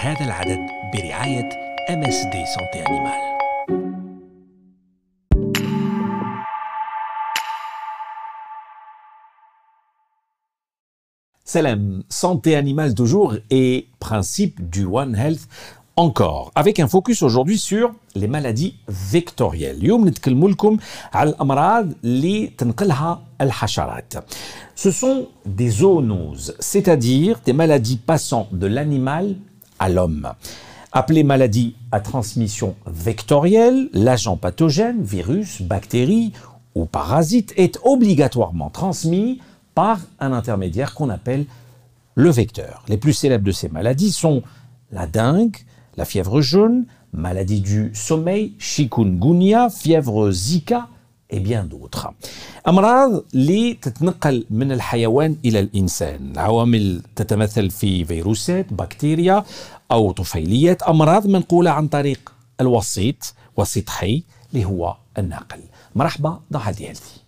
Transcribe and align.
هذا 0.00 0.24
العدد 0.24 0.60
برعاية 0.94 1.48
MSD 1.88 2.34
Santé 2.46 2.80
Animale 2.86 3.26
Salam, 11.44 12.02
santé 12.08 12.56
animale 12.56 12.94
toujours 12.94 13.34
et 13.50 13.86
principe 14.00 14.68
du 14.68 14.84
One 14.84 15.14
Health 15.14 15.48
encore, 15.96 16.52
avec 16.54 16.78
un 16.78 16.88
focus 16.88 17.22
aujourd'hui 17.22 17.56
sur 17.56 17.94
les 18.14 18.26
maladies 18.28 18.76
vectorielles. 18.88 19.78
Ce 24.74 24.90
sont 24.90 25.28
des 25.46 25.70
zoonoses, 25.70 26.54
c'est-à-dire 26.58 27.40
des 27.44 27.52
maladies 27.54 27.96
passant 27.96 28.48
de 28.52 28.66
l'animal 28.66 29.36
à 29.81 29.89
l'homme. 29.89 30.31
Appelées 30.93 31.23
maladies 31.23 31.75
à 31.91 31.99
transmission 31.99 32.75
vectorielle, 32.85 33.89
l'agent 33.93 34.37
pathogène, 34.37 35.01
virus, 35.01 35.61
bactérie 35.61 36.31
ou 36.75 36.85
parasite 36.85 37.53
est 37.57 37.79
obligatoirement 37.83 38.69
transmis 38.69 39.41
par 39.73 39.99
un 40.19 40.33
intermédiaire 40.33 40.93
qu'on 40.93 41.09
appelle 41.09 41.45
le 42.15 42.29
vecteur. 42.29 42.83
Les 42.87 42.97
plus 42.97 43.13
célèbres 43.13 43.43
de 43.43 43.51
ces 43.51 43.69
maladies 43.69 44.11
sont 44.11 44.43
la 44.91 45.07
dengue, 45.07 45.57
la 45.97 46.05
fièvre 46.05 46.41
jaune, 46.41 46.85
maladie 47.11 47.61
du 47.61 47.89
sommeil, 47.93 48.53
chikungunya, 48.59 49.69
fièvre 49.69 50.29
Zika 50.31 50.89
et 51.31 51.39
bien 51.39 51.63
d'autres. 51.65 52.07
أمراض 52.67 53.23
اللي 53.33 53.73
تتنقل 53.73 54.45
من 54.49 54.71
الحيوان 54.71 55.35
إلى 55.45 55.59
الإنسان. 55.59 56.33
عوامل 56.37 57.01
تتمثل 57.15 57.69
في 57.69 58.05
فيروسات 58.05 58.73
بكتيريا 58.73 59.43
أو 59.91 60.11
طفيليات. 60.11 60.83
أمراض 60.83 61.27
منقولة 61.27 61.71
عن 61.71 61.87
طريق 61.87 62.33
الوسيط 62.61 63.33
وسيط 63.57 63.89
حي 63.89 64.23
اللي 64.53 64.65
هو 64.65 64.95
الناقل 65.17 65.59
مرحبا 65.95 66.39
ضحى 66.53 66.71
ديالتي. 66.71 67.21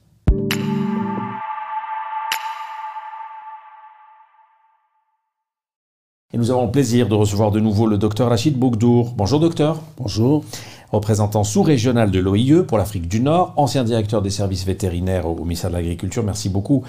Et 6.36 6.40
nous 6.40 6.50
avons 6.50 6.66
le 6.66 6.72
plaisir 6.72 7.08
de 7.08 7.14
recevoir 7.14 7.52
de 7.52 7.60
nouveau 7.60 7.86
le 7.86 8.00
docteur 8.00 8.30
Rachid 8.30 8.58
Bougdour. 8.58 9.14
Bonjour 9.16 9.40
docteur. 9.40 9.80
Bonjour. 9.98 10.44
Représentant 10.92 11.44
sous-régional 11.44 12.10
de 12.10 12.18
l'OIE 12.18 12.64
pour 12.64 12.80
l'Afrique 12.80 13.08
du 13.08 13.20
Nord, 13.20 13.54
ancien 13.56 13.84
directeur 13.84 14.24
des 14.24 14.32
services 14.32 14.66
vétérinaires 14.66 15.28
au 15.28 15.36
ministère 15.44 15.70
de 15.70 15.76
l'Agriculture. 15.76 16.24
Merci 16.24 16.50
beaucoup 16.50 16.84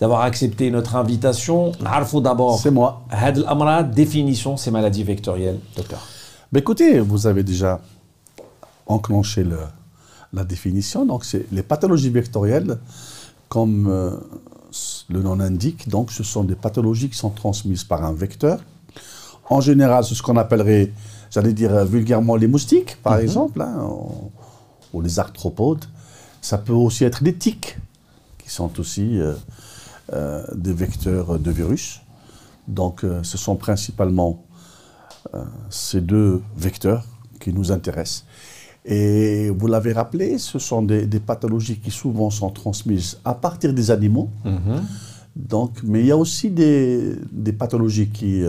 d'avoir 0.00 0.22
accepté 0.22 0.70
notre 0.70 0.96
invitation. 0.96 1.72
Arfou 1.84 2.22
d'abord. 2.22 2.58
C'est 2.58 2.70
moi. 2.70 3.02
Had 3.10 3.44
al 3.46 3.90
définition 3.90 4.56
ces 4.56 4.70
maladies 4.70 5.04
vectorielles, 5.04 5.58
docteur. 5.76 6.00
Mais 6.50 6.60
écoutez, 6.60 6.98
vous 6.98 7.26
avez 7.26 7.42
déjà 7.42 7.82
enclenché 8.86 9.44
le, 9.44 9.58
la 10.32 10.44
définition. 10.44 11.04
Donc, 11.04 11.26
c'est 11.26 11.44
les 11.52 11.62
pathologies 11.62 12.08
vectorielles, 12.08 12.78
comme 13.50 13.88
euh, 13.90 14.12
le 15.10 15.20
nom 15.20 15.36
l'indique, 15.36 15.86
donc 15.86 16.12
ce 16.12 16.22
sont 16.22 16.44
des 16.44 16.54
pathologies 16.54 17.10
qui 17.10 17.18
sont 17.18 17.28
transmises 17.28 17.84
par 17.84 18.02
un 18.02 18.14
vecteur 18.14 18.58
en 19.48 19.60
général, 19.60 20.04
c'est 20.04 20.14
ce 20.14 20.22
qu'on 20.22 20.36
appellerait, 20.36 20.92
j'allais 21.30 21.52
dire 21.52 21.74
euh, 21.74 21.84
vulgairement, 21.84 22.36
les 22.36 22.48
moustiques, 22.48 22.96
par 23.02 23.16
mhm. 23.16 23.22
exemple, 23.22 23.62
hein, 23.62 23.88
ou, 24.92 25.00
les 25.00 25.18
arthropodes. 25.18 25.84
Ça 26.40 26.58
peut 26.58 26.72
aussi 26.72 27.04
être 27.04 27.22
les 27.22 27.34
tiques, 27.34 27.76
qui 28.38 28.50
sont 28.50 28.78
aussi 28.78 29.18
euh, 29.18 29.34
euh, 30.12 30.44
des 30.54 30.72
vecteurs 30.72 31.38
de 31.38 31.50
virus. 31.50 32.00
Donc, 32.68 33.04
ce 33.22 33.38
sont 33.38 33.54
principalement 33.54 34.42
ces 35.70 36.00
deux 36.00 36.42
vecteurs 36.56 37.04
qui 37.38 37.52
nous 37.52 37.70
intéressent. 37.70 38.24
Et 38.84 39.50
vous 39.50 39.68
l'avez 39.68 39.92
rappelé, 39.92 40.38
ce 40.38 40.58
sont 40.58 40.82
des, 40.82 41.06
pathologies 41.20 41.78
qui 41.78 41.92
souvent 41.92 42.28
sont 42.30 42.50
transmises 42.50 43.18
à 43.24 43.34
partir 43.34 43.72
des 43.72 43.92
animaux. 43.92 44.30
Mhm. 44.44 44.82
Donc, 45.36 45.78
mais 45.84 46.00
il 46.00 46.06
y 46.06 46.10
a 46.10 46.16
aussi 46.16 46.50
des, 46.50 47.14
des 47.30 47.52
pathologies 47.52 48.08
qui 48.08 48.42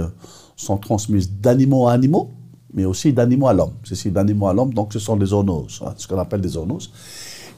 sont 0.58 0.78
transmises 0.78 1.32
d'animaux 1.32 1.88
à 1.88 1.94
animaux, 1.94 2.32
mais 2.74 2.84
aussi 2.84 3.14
d'animaux 3.14 3.48
à 3.48 3.54
l'homme. 3.54 3.76
Ceci 3.84 4.12
d'animaux 4.12 4.50
à 4.50 4.54
l'homme, 4.54 4.74
donc 4.74 4.92
ce 4.92 5.00
sont 5.00 5.16
des 5.16 5.28
zoonoses, 5.28 5.82
hein, 5.86 5.94
ce 5.96 6.08
qu'on 6.08 6.20
appelle 6.20 6.42
des 6.42 6.50
zoonoses. 6.50 6.92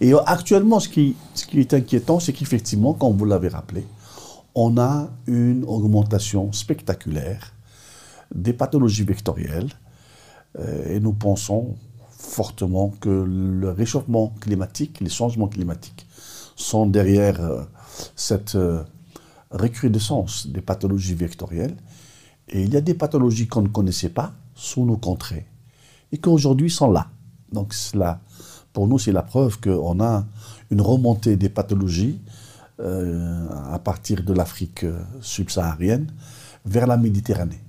Et 0.02 0.14
actuellement, 0.26 0.80
ce 0.80 0.88
qui, 0.90 1.16
ce 1.34 1.46
qui 1.46 1.60
est 1.60 1.74
inquiétant, 1.74 2.20
c'est 2.20 2.34
qu'effectivement, 2.34 2.94
comme 2.94 3.18
vous 3.18 3.26
l'avez 3.26 3.48
rappelé, 3.48 3.86
on 4.54 4.78
a 4.78 5.10
une 5.26 5.64
augmentation 5.66 6.52
spectaculaire 6.52 7.54
des 8.34 8.54
pathologies 8.54 9.04
vectorielles 9.04 9.70
euh, 10.60 10.96
et 10.96 11.00
nous 11.00 11.14
pensons 11.14 11.76
fortement 12.10 12.90
que 13.00 13.10
le 13.10 13.72
réchauffement 13.72 14.34
climatique, 14.40 15.00
les 15.00 15.10
changements 15.10 15.48
climatiques 15.48 16.06
sont 16.56 16.86
derrière 16.86 17.42
euh, 17.42 17.64
cette 18.16 18.56
euh, 18.56 18.84
recrudescence 19.52 20.48
des 20.48 20.62
pathologies 20.62 21.16
vectorielles 21.16 21.76
et 22.50 22.64
il 22.64 22.74
y 22.74 22.78
a 22.78 22.82
des 22.82 22.94
pathologies 22.94 23.48
qu'on 23.48 23.62
ne 23.62 23.68
connaissait 23.68 24.10
pas 24.10 24.34
sous 24.56 24.86
nos 24.86 24.98
contrées 24.98 25.46
et 26.12 26.18
qui 26.18 26.30
aujourd'hui 26.30 26.70
sont 26.70 26.92
là. 26.92 27.08
Donc 27.52 27.74
cela, 27.74 28.20
pour 28.74 28.88
nous, 28.88 29.00
c'est 29.00 29.12
la 29.12 29.22
preuve 29.22 29.60
qu'on 29.60 30.00
a 30.02 30.26
une 30.72 30.82
remontée 30.82 31.36
des 31.36 31.50
pathologies 31.50 32.20
euh, 32.80 33.48
à 33.72 33.80
partir 33.80 34.24
de 34.24 34.34
l'Afrique 34.34 34.84
euh, 34.84 35.02
subsaharienne 35.22 36.12
vers 36.66 36.88
la 36.88 36.98
Méditerranée. 36.98 37.62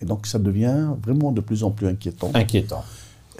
Et 0.00 0.04
donc 0.04 0.26
ça 0.26 0.38
devient 0.38 0.88
vraiment 1.02 1.32
de 1.32 1.40
plus 1.40 1.64
en 1.64 1.70
plus 1.70 1.88
inquiétant. 1.88 2.30
Inquiétant. 2.34 2.84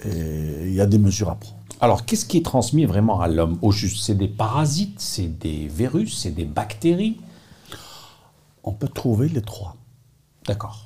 Et 0.03 0.67
il 0.67 0.73
y 0.73 0.81
a 0.81 0.85
des 0.85 0.97
mesures 0.97 1.29
à 1.29 1.35
prendre. 1.35 1.59
Alors, 1.81 2.05
qu'est-ce 2.05 2.25
qui 2.25 2.37
est 2.37 2.45
transmis 2.45 2.85
vraiment 2.85 3.21
à 3.21 3.29
l'homme 3.29 3.57
Au 3.61 3.71
juste, 3.71 4.03
c'est 4.03 4.15
des 4.15 4.27
parasites, 4.27 4.99
c'est 4.99 5.27
des 5.39 5.67
virus, 5.67 6.19
c'est 6.19 6.31
des 6.31 6.43
bactéries? 6.43 7.17
On 8.65 8.73
peut 8.73 8.89
trouver 8.89 9.29
les 9.29 9.41
trois. 9.41 9.77
D'accord. 10.49 10.83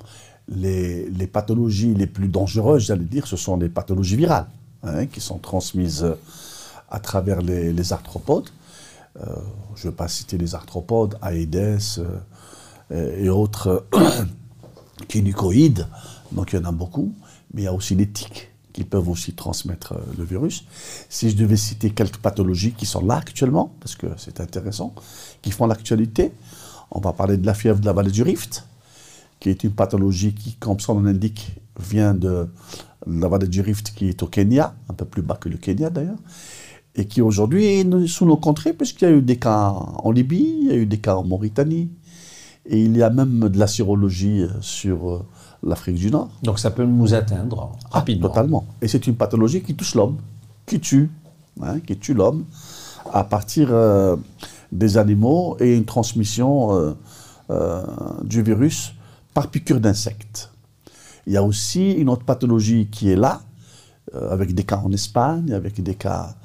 Les, 0.50 1.29
pathologies 1.31 1.94
les 1.94 2.06
plus 2.06 2.28
dangereuses, 2.28 2.88
j'allais 2.88 3.06
dire, 3.06 3.25
ce 3.28 3.38
sont 3.38 3.56
les 3.56 3.69
pathologies 3.69 4.18
virales, 4.18 4.47
hein, 4.84 5.06
qui 5.06 5.22
sont 5.22 5.38
transmises 5.38 6.06
à 6.90 7.00
travers 7.00 7.41
les, 7.41 7.94
arthropodes. 7.94 8.50
Euh, 9.22 9.35
je 9.75 9.88
ne 9.88 9.91
vais 9.91 9.96
pas 9.96 10.09
citer 10.09 10.38
les 10.38 10.53
arthropodes, 10.53 11.18
Aedes 11.24 11.79
euh, 12.91 13.24
et 13.24 13.29
autres 13.29 13.85
kénucoïdes, 15.07 15.88
donc 16.34 16.51
il 16.51 16.59
y 16.59 16.62
en 16.62 16.66
a 16.66 16.74
beaucoup, 16.74 17.13
mais 17.53 17.62
il 17.62 17.66
y 17.66 17.68
a 17.68 17.74
aussi 17.74 17.95
les 17.95 18.09
tiques 18.09 18.51
qui 18.74 18.84
peuvent 18.84 19.07
aussi 19.07 19.31
transmettre 19.31 19.94
euh, 19.94 20.01
le 20.18 20.25
virus. 20.25 20.66
Si 21.07 21.30
je 21.30 21.38
devais 21.38 21.56
citer 21.56 21.91
quelques 21.91 22.18
pathologies 22.18 22.74
qui 22.74 22.85
sont 22.85 23.06
là 23.06 23.16
actuellement, 23.16 23.74
parce 23.80 23.95
que 23.95 24.07
c'est 24.18 24.41
intéressant, 24.41 24.94
qui 25.41 25.51
font 25.51 25.68
l'actualité, 25.68 26.34
on 26.91 27.00
va 27.00 27.13
parler 27.13 27.38
de 27.38 27.45
la 27.45 27.53
fièvre 27.53 27.80
de 27.80 27.85
la 27.85 27.94
vallée 27.94 28.12
du 28.12 28.24
Rift, 28.24 28.66
qui 29.44 29.50
est 29.50 29.64
une 29.66 29.72
pathologie 29.72 30.34
qui, 30.34 30.54
comme 30.54 30.80
son 30.80 30.96
nom 30.96 31.02
l'indique, 31.02 31.58
vient 31.78 32.14
de 32.14 32.48
la 33.06 33.28
vallée 33.28 33.50
du 33.50 33.59
Rift 33.59 33.92
qui 33.94 34.08
est 34.08 34.24
au 34.24 34.28
Kenya, 34.28 34.74
un 34.90 34.94
peu 34.94 35.04
plus 35.04 35.22
bas 35.22 35.36
que 35.36 35.50
le 35.50 35.58
Kenya 35.58 35.90
d'ailleurs, 35.90 36.18
et 36.96 37.06
qui 37.06 37.22
aujourd'hui 37.22 37.66
est 37.66 38.08
sous 38.08 38.26
nos 38.26 38.38
contrées, 38.38 38.72
puisqu'il 38.72 39.04
y 39.04 39.08
a 39.09 39.12
eu 39.12 39.22
des 39.22 39.36
cas 39.36 39.68
en 39.68 40.12
Libye, 40.12 40.59
il 40.62 40.68
y 40.68 40.72
a 40.72 40.76
eu 40.76 40.86
des 40.86 40.98
cas 40.98 41.16
en 41.16 41.26
Mauritanie, 41.26 41.92
et 42.66 42.81
il 42.81 42.96
y 42.96 43.04
a 43.04 43.09
même 43.09 43.50
de 43.50 43.59
la 43.59 43.68
sérologie 43.68 44.46
sur 44.62 45.12
euh, 45.12 45.26
l'Afrique 45.62 45.96
du 45.96 46.10
Nord. 46.10 46.30
Donc 46.42 46.58
ça 46.58 46.72
peut 46.72 46.86
nous 46.86 47.14
atteindre 47.14 47.74
ah, 47.92 47.98
rapidement. 47.98 48.30
totalement. 48.30 48.66
Et 48.81 48.88
c'est 48.88 49.06
une 49.08 49.16
pathologie 49.16 49.62
qui 49.62 49.75
touche 49.75 49.96
l'homme, 49.96 50.16
qui 50.66 50.80
tue, 50.80 51.12
hein, 51.62 51.81
qui 51.81 51.98
tue 51.98 52.14
l'homme 52.14 52.46
à 53.12 53.25
partir 53.25 53.68
euh, 53.72 54.16
des 54.72 54.98
animaux 54.98 55.58
et 55.60 55.75
une 55.75 55.84
transmission 55.84 56.96
euh, 57.50 57.84
du 58.24 58.42
virus 58.42 58.94
par 59.34 59.50
piqûre 59.50 59.80
d'insectes. 59.80 60.50
Il 61.25 61.34
y 61.34 61.38
a 61.38 61.44
aussi 61.44 61.92
une 61.92 62.10
autre 62.10 62.24
pathologie 62.24 62.88
qui 62.92 63.10
est 63.10 63.16
là, 63.16 63.42
euh, 64.13 64.31
avec 64.31 64.54
des 64.54 64.63
cas 64.63 64.81
en 64.84 64.92
Espagne, 64.92 65.54
avec 65.54 65.81
des 65.81 65.96
cas 65.96 66.36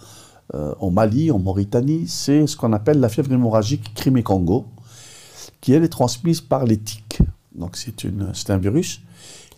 euh, 0.55 0.75
au 0.81 0.91
Mali, 0.91 1.31
en 1.31 1.39
Mauritanie, 1.39 2.07
c'est 2.09 2.47
ce 2.47 2.57
qu'on 2.57 2.73
appelle 2.73 3.01
la 3.01 3.09
fièvre 3.09 3.33
hémorragique 3.33 3.93
Crimée-Congo, 3.95 4.67
qui 5.61 5.73
elle 5.73 5.85
est 5.85 5.89
transmise 5.89 6.41
par 6.41 6.65
les 6.65 6.79
tiques. 6.79 7.19
Donc 7.55 7.77
c'est 7.77 8.51
un 8.51 8.59
virus 8.59 9.01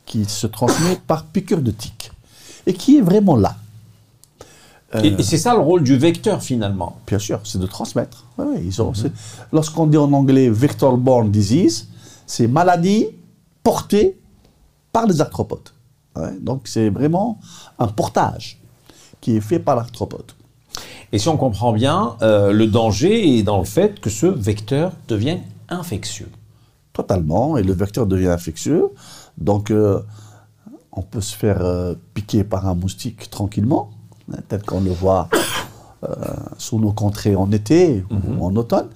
qui 0.07 0.25
se 0.25 0.47
transmet 0.47 0.99
par 1.07 1.27
piqûre 1.27 1.61
de 1.61 1.71
tiques 1.71 2.11
et 2.67 2.73
qui 2.73 2.97
est 2.97 3.03
vraiment 3.03 3.37
là. 3.37 3.57
et, 4.95 5.23
c'est 5.23 5.39
ça 5.39 5.55
le 5.55 5.61
rôle 5.61 5.85
du 5.85 5.97
vecteur 5.97 6.43
finalement. 6.43 6.99
Bien 7.07 7.19
sûr, 7.19 7.41
c'est 7.45 7.59
de 7.59 7.67
transmettre. 7.67 8.27
Mhm. 8.39 8.73
Lorsqu'on 9.53 9.87
dit 9.87 9.99
en 9.99 10.13
anglais 10.13 10.49
vector-borne 10.49 11.31
disease, 11.31 11.89
c'est 12.27 12.49
maladie 12.49 13.07
porté 13.63 14.19
par 14.93 15.07
les 15.07 15.21
arthropodes. 15.21 15.71
donc 16.41 16.63
c'est 16.67 16.91
vraiment 16.91 17.39
un 17.79 17.87
portage 17.89 18.61
qui 19.21 19.37
est 19.37 19.41
fait 19.41 19.59
par 19.59 19.77
l'arthropode. 19.77 20.33
Et 21.13 21.19
si 21.19 21.29
on 21.29 21.37
comprend 21.37 21.73
bien, 21.73 22.17
euh, 22.23 22.53
le 22.53 22.67
danger 22.67 23.39
est 23.39 23.43
dans 23.43 23.59
le 23.59 23.65
fait 23.65 24.01
que 24.01 24.11
ce 24.11 24.27
vecteur 24.27 24.93
devient 25.09 25.39
infectieux. 25.69 26.31
Totalement, 26.93 27.57
et 27.57 27.63
le 27.63 27.73
vecteur 27.73 28.07
devient 28.07 28.29
infectieux. 28.29 28.89
Donc, 29.39 29.71
euh, 29.71 30.01
on 30.93 31.03
peut 31.03 31.21
se 31.21 31.37
faire 31.37 31.63
euh, 31.63 31.95
piquer 32.15 32.45
par 32.45 32.67
un 32.69 32.75
moustique 32.75 33.31
tranquillement, 33.31 33.91
hein, 34.33 34.39
tel 34.49 34.63
qu'on 34.63 34.81
le 34.81 34.91
voit 34.91 35.29
sous 36.57 36.81
nos 36.81 36.93
contrées 36.93 37.37
en 37.37 37.53
été 37.53 38.03
ou 38.11 38.43
en 38.43 38.57
automne. 38.57 38.89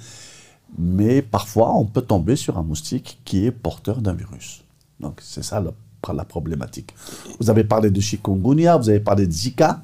Mais 0.79 1.23
parfois, 1.23 1.75
on 1.75 1.85
peut 1.85 2.03
tomber 2.03 2.37
sur 2.37 2.59
un 2.59 2.62
moustique 2.62 3.21
qui 3.25 3.47
est 3.47 3.50
porteur 3.50 4.00
d'un 4.00 4.15
virus. 4.15 4.62
Donc, 5.00 5.21
c'est 5.23 5.44
ça 5.44 5.61
la, 5.61 5.71
la 6.12 6.25
problématique. 6.25 6.94
Vous 7.41 7.50
avez 7.50 7.65
parlé 7.65 7.91
de 7.91 8.00
chikungunya, 8.00 8.76
vous 8.76 8.88
avez 8.88 9.00
parlé 9.00 9.26
de 9.26 9.32
Zika. 9.32 9.82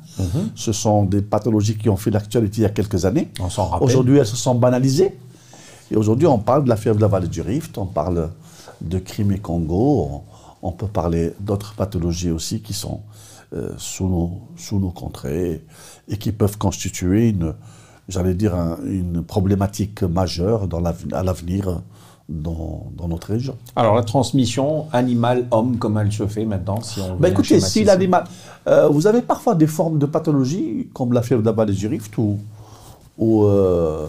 Ce 0.55 0.73
sont 0.73 1.05
des 1.05 1.23
pathologies 1.23 1.77
qui 1.77 1.89
ont 1.89 1.97
fait 1.97 2.11
l'actualité 2.11 2.59
il 2.59 2.63
y 2.63 2.67
a 2.67 2.71
quelques 2.71 3.05
années. 3.05 3.29
On 3.41 3.51
s'en 3.51 3.67
rappelle. 3.67 3.87
Aujourd'hui, 3.87 4.19
elles 4.19 4.27
se 4.27 4.37
sont 4.37 4.55
banalisées. 4.55 5.17
Et 5.91 5.97
aujourd'hui, 5.97 6.27
on 6.27 6.39
parle 6.39 6.65
de 6.65 6.69
la 6.69 6.77
fièvre 6.77 6.97
de 6.97 7.03
la 7.03 7.09
vallée 7.09 7.29
du 7.29 7.41
Rift, 7.41 7.77
on 7.79 7.87
parle 7.87 8.31
de 8.81 8.99
Crimée-Congo, 8.99 10.09
on, 10.11 10.23
on 10.63 10.73
peut 10.73 10.87
parler 10.87 11.33
d'autres 11.41 11.75
pathologies 11.75 12.31
aussi 12.31 12.61
qui 12.61 12.75
sont 12.75 13.01
euh, 13.53 13.73
sous, 13.79 14.09
nos, 14.09 14.41
sous 14.57 14.79
nos 14.79 14.91
contrées 14.91 15.65
et 16.07 16.17
qui 16.17 16.31
peuvent 16.31 16.59
constituer 16.59 17.31
une, 17.31 17.55
j'allais 18.11 18.35
dire, 18.35 18.55
un- 18.55 18.79
une 18.85 19.23
problématique 19.23 20.03
majeure 20.03 20.67
dans 20.69 20.83
à 20.85 21.23
l'avenir 21.23 21.81
dans, 22.29 22.87
dans 22.97 23.09
notre 23.09 23.29
région. 23.33 23.57
Alors 23.75 23.95
la 23.97 24.05
transmission 24.05 24.87
animal-homme, 24.93 25.79
comment 25.79 26.01
elle 26.01 26.13
se 26.13 26.27
fait 26.29 26.45
maintenant 26.45 26.81
si 26.81 27.01
on 27.01 27.17
Bah 27.17 27.27
veut 27.27 27.33
écoutez, 27.33 27.49
schématiser 27.49 27.81
si 27.81 27.85
l'animal. 27.85 28.25
euh, 28.69 28.87
vous 28.89 29.07
avez 29.07 29.23
parfois 29.23 29.55
des 29.57 29.67
formes 29.67 29.99
de 29.99 30.07
pathologie, 30.07 30.89
comme 30.95 31.13
la 31.13 31.23
fièvre 31.23 31.43
du 31.67 31.87
Rift, 31.89 32.17
où, 32.19 32.39
où 33.19 33.45
euh, 33.45 34.07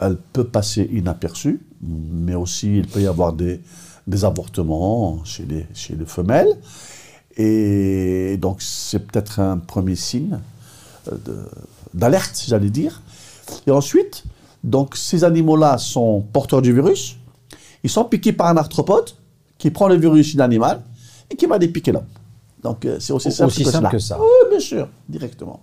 elle 0.00 0.16
peut 0.32 0.44
passer 0.44 0.88
inaperçue, 0.92 1.60
mais 1.82 2.36
aussi 2.36 2.78
il 2.78 2.86
peut 2.86 3.00
y 3.00 3.06
avoir 3.08 3.32
des, 3.32 3.60
des 4.06 4.24
avortements 4.24 5.24
chez 5.24 5.44
les, 5.44 5.66
chez 5.74 5.96
les 5.96 6.06
femelles. 6.06 6.52
Et 7.36 8.36
donc, 8.40 8.60
c'est 8.60 8.98
peut-être 9.00 9.40
un 9.40 9.58
premier 9.58 9.96
signe 9.96 10.38
euh, 11.10 11.16
d'alerte, 11.94 12.44
j'allais 12.46 12.70
dire. 12.70 13.02
Et 13.66 13.70
ensuite, 13.70 14.24
donc, 14.64 14.96
ces 14.96 15.24
animaux-là 15.24 15.78
sont 15.78 16.20
porteurs 16.32 16.62
du 16.62 16.72
virus. 16.72 17.16
Ils 17.84 17.90
sont 17.90 18.04
piqués 18.04 18.32
par 18.32 18.46
un 18.48 18.56
arthropode 18.56 19.10
qui 19.58 19.70
prend 19.70 19.88
le 19.88 19.96
virus 19.96 20.36
d'un 20.36 20.44
animal 20.44 20.82
et 21.30 21.36
qui 21.36 21.46
va 21.46 21.58
les 21.58 21.68
piquer 21.68 21.92
l'homme. 21.92 22.06
Donc, 22.62 22.84
euh, 22.84 22.98
c'est 23.00 23.12
aussi 23.12 23.32
simple, 23.32 23.48
Aussi 23.48 23.64
que, 23.64 23.70
simple 23.70 23.78
cela. 23.86 23.90
que 23.90 23.98
ça. 23.98 24.18
Oui, 24.20 24.48
bien 24.50 24.60
sûr, 24.60 24.88
directement. 25.08 25.60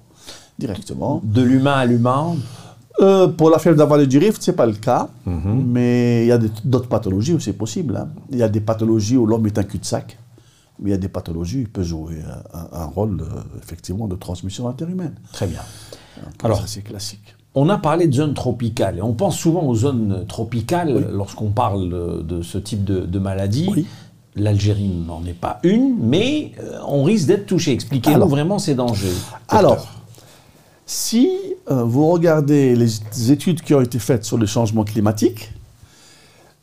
Directement. 0.58 1.22
De 1.24 1.42
l'humain 1.42 1.74
à 1.74 1.86
l'humain, 1.86 2.36
Euh, 3.02 3.30
pour 3.30 3.50
la 3.50 3.60
fièvre 3.60 3.78
d'Avalée 3.78 4.08
du 4.08 4.18
Rift, 4.18 4.42
ce 4.44 4.52
n'est 4.52 4.58
pas 4.58 4.66
le 4.66 4.74
cas, 4.74 5.08
Mhm. 5.26 5.64
mais 5.68 6.26
il 6.26 6.28
y 6.28 6.32
a 6.34 6.38
d'autres 6.66 6.90
pathologies 6.90 7.34
où 7.34 7.40
c'est 7.40 7.54
possible. 7.54 7.96
hein. 7.96 8.10
Il 8.30 8.38
y 8.38 8.44
a 8.44 8.50
des 8.50 8.60
pathologies 8.60 9.16
où 9.16 9.26
l'homme 9.26 9.46
est 9.48 9.58
un 9.58 9.64
cul-de-sac, 9.64 10.18
mais 10.80 10.90
il 10.90 10.92
y 10.92 10.96
a 10.96 10.98
des 10.98 11.08
pathologies 11.08 11.60
où 11.60 11.62
il 11.62 11.70
peut 11.70 11.84
jouer 11.84 12.18
un, 12.54 12.68
un 12.78 12.86
rôle, 12.88 13.22
euh, 13.22 13.42
effectivement, 13.64 14.10
de 14.10 14.18
transmission 14.18 14.68
interhumaine. 14.68 15.16
très 15.32 15.48
bien. 15.48 15.62
Donc, 16.22 16.34
Alors- 16.44 16.68
c'est 16.68 16.82
classique. 16.82 17.38
On 17.56 17.68
a 17.70 17.78
parlé 17.78 18.08
de 18.08 18.14
zones 18.14 18.34
tropicales 18.34 18.98
et 19.00 19.02
on 19.02 19.14
pense 19.14 19.38
souvent 19.38 19.64
aux 19.66 19.76
zones 19.76 20.26
tropicales 20.28 20.94
Oui. 20.96 21.04
lorsqu'on 21.12 21.50
parle 21.50 22.24
de 22.26 22.42
ce 22.42 22.58
type 22.58 22.84
de, 22.84 23.02
de 23.02 23.20
maladie. 23.20 23.68
Oui. 23.72 23.86
L'Algérie 24.36 24.88
n'en 24.88 25.26
est 25.26 25.34
pas 25.34 25.60
une, 25.64 25.98
mais 26.00 26.52
euh, 26.62 26.78
on 26.88 27.04
risque 27.04 27.26
d'être 27.28 27.48
touché. 27.48 27.72
Expliquez-nous 27.74 28.28
vraiment 28.28 28.60
ces 28.60 28.76
dangers. 28.76 29.08
docteur. 29.10 29.60
Alors, 29.60 29.88
si 30.86 31.30
euh, 31.72 31.84
vous 31.84 32.08
regardez 32.10 32.76
les 32.76 33.32
études 33.32 33.62
qui 33.62 33.74
ont 33.74 33.82
été 33.82 34.00
faites 34.00 34.24
sur 34.24 34.38
le 34.38 34.46
changement 34.46 34.84
climatique, 34.84 35.52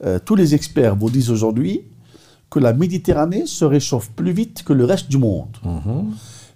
euh, 0.04 0.18
tous 0.24 0.36
les 0.36 0.54
experts 0.54 0.94
vous 0.96 1.10
disent 1.10 1.30
aujourd'hui 1.30 1.82
que 2.48 2.60
la 2.60 2.72
Méditerranée 2.72 3.46
se 3.46 3.64
réchauffe 3.64 4.10
plus 4.12 4.32
vite 4.32 4.62
que 4.62 4.72
le 4.72 4.84
reste 4.84 5.08
du 5.10 5.18
monde. 5.18 5.48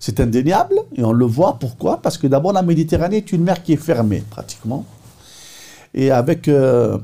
C'est 0.01 0.19
indéniable 0.19 0.77
et 0.97 1.05
on 1.05 1.13
le 1.13 1.27
voit. 1.27 1.59
Pourquoi? 1.59 2.01
Parce 2.01 2.17
que 2.17 2.27
d'abord, 2.27 2.55
la 2.55 2.63
Méditerranée 2.63 3.19
est 3.19 3.33
une 3.33 3.43
mer 3.43 3.63
qui 3.63 3.75
est 3.75 3.77
fermée, 3.77 4.25
pratiquement. 4.31 4.87
Et 5.93 6.11
avec 6.11 6.49
euh, 6.49 6.97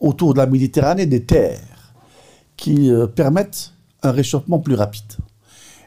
autour 0.00 0.32
de 0.32 0.38
la 0.38 0.46
Méditerranée 0.46 1.04
des 1.04 1.22
terres 1.22 1.60
qui 2.56 2.90
euh, 2.90 3.06
permettent 3.06 3.72
un 4.02 4.10
réchauffement 4.10 4.58
plus 4.58 4.74
rapide. 4.74 5.02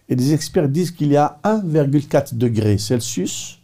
Et 0.09 0.15
les 0.15 0.33
experts 0.33 0.69
disent 0.69 0.91
qu'il 0.91 1.07
y 1.07 1.17
a 1.17 1.39
1,4 1.43 2.37
degré 2.37 2.77
Celsius 2.77 3.59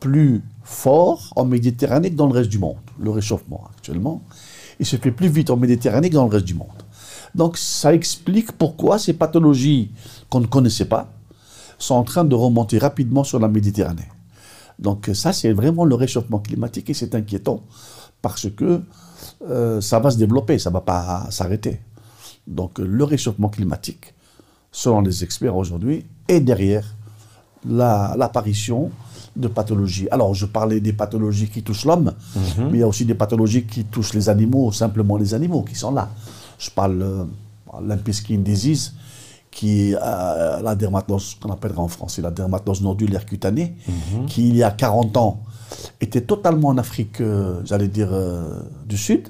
plus 0.00 0.42
fort 0.62 1.32
en 1.36 1.44
Méditerranée 1.44 2.10
que 2.10 2.16
dans 2.16 2.26
le 2.26 2.32
reste 2.32 2.50
du 2.50 2.58
monde, 2.58 2.76
le 2.98 3.10
réchauffement 3.10 3.68
actuellement. 3.74 4.22
Il 4.80 4.86
se 4.86 4.96
fait 4.96 5.10
plus 5.10 5.28
vite 5.28 5.50
en 5.50 5.56
Méditerranée 5.56 6.08
que 6.08 6.14
dans 6.14 6.24
le 6.24 6.30
reste 6.30 6.46
du 6.46 6.54
monde. 6.54 6.82
Donc 7.34 7.58
ça 7.58 7.92
explique 7.92 8.52
pourquoi 8.52 8.98
ces 8.98 9.12
pathologies 9.12 9.90
qu'on 10.30 10.40
ne 10.40 10.46
connaissait 10.46 10.86
pas 10.86 11.13
sont 11.84 11.94
en 11.94 12.04
train 12.04 12.24
de 12.24 12.34
remonter 12.34 12.78
rapidement 12.78 13.24
sur 13.24 13.38
la 13.38 13.48
Méditerranée. 13.48 14.08
Donc 14.78 15.10
ça, 15.14 15.32
c'est 15.32 15.52
vraiment 15.52 15.84
le 15.84 15.94
réchauffement 15.94 16.38
climatique 16.40 16.90
et 16.90 16.94
c'est 16.94 17.14
inquiétant 17.14 17.60
parce 18.22 18.48
que 18.50 18.80
euh, 19.48 19.80
ça 19.80 19.98
va 20.00 20.10
se 20.10 20.16
développer, 20.18 20.58
ça 20.58 20.70
ne 20.70 20.74
va 20.74 20.80
pas 20.80 21.26
s'arrêter. 21.30 21.80
Donc 22.46 22.78
le 22.78 23.04
réchauffement 23.04 23.48
climatique, 23.48 24.14
selon 24.72 25.00
les 25.02 25.22
experts 25.22 25.56
aujourd'hui, 25.56 26.04
est 26.26 26.40
derrière 26.40 26.84
la- 27.68 28.14
l'apparition 28.18 28.90
de 29.36 29.48
pathologies. 29.48 30.08
Alors 30.10 30.32
je 30.34 30.46
parlais 30.46 30.80
des 30.80 30.92
pathologies 30.92 31.48
qui 31.48 31.62
touchent 31.62 31.84
l'homme, 31.84 32.12
mais 32.70 32.78
il 32.78 32.80
y 32.80 32.82
a 32.82 32.88
aussi 32.88 33.04
des 33.04 33.14
pathologies 33.14 33.64
qui 33.64 33.84
touchent 33.84 34.14
les 34.14 34.28
animaux, 34.28 34.72
simplement 34.72 35.16
les 35.16 35.34
animaux 35.34 35.62
qui 35.62 35.74
sont 35.74 35.92
là. 35.92 36.08
Je 36.58 36.70
parle 36.70 37.02
euh, 37.02 37.24
l'impiskin 37.82 38.38
disease, 38.38 38.94
qui 39.54 39.90
est 39.92 39.96
euh, 40.02 40.60
la 40.62 40.74
dermatose, 40.74 41.36
qu'on 41.40 41.50
appellera 41.52 41.80
en 41.82 41.88
français 41.88 42.20
la 42.20 42.30
dermatose 42.32 42.82
nodulaire 42.82 43.24
cutanée, 43.24 43.74
qui 44.26 44.48
il 44.48 44.56
y 44.56 44.62
a 44.64 44.70
40 44.72 45.16
ans 45.16 45.42
était 46.00 46.20
totalement 46.22 46.68
en 46.68 46.78
Afrique, 46.78 47.20
euh, 47.20 47.60
j'allais 47.64 47.88
dire, 47.88 48.08
euh, 48.12 48.60
du 48.86 48.96
Sud, 48.96 49.28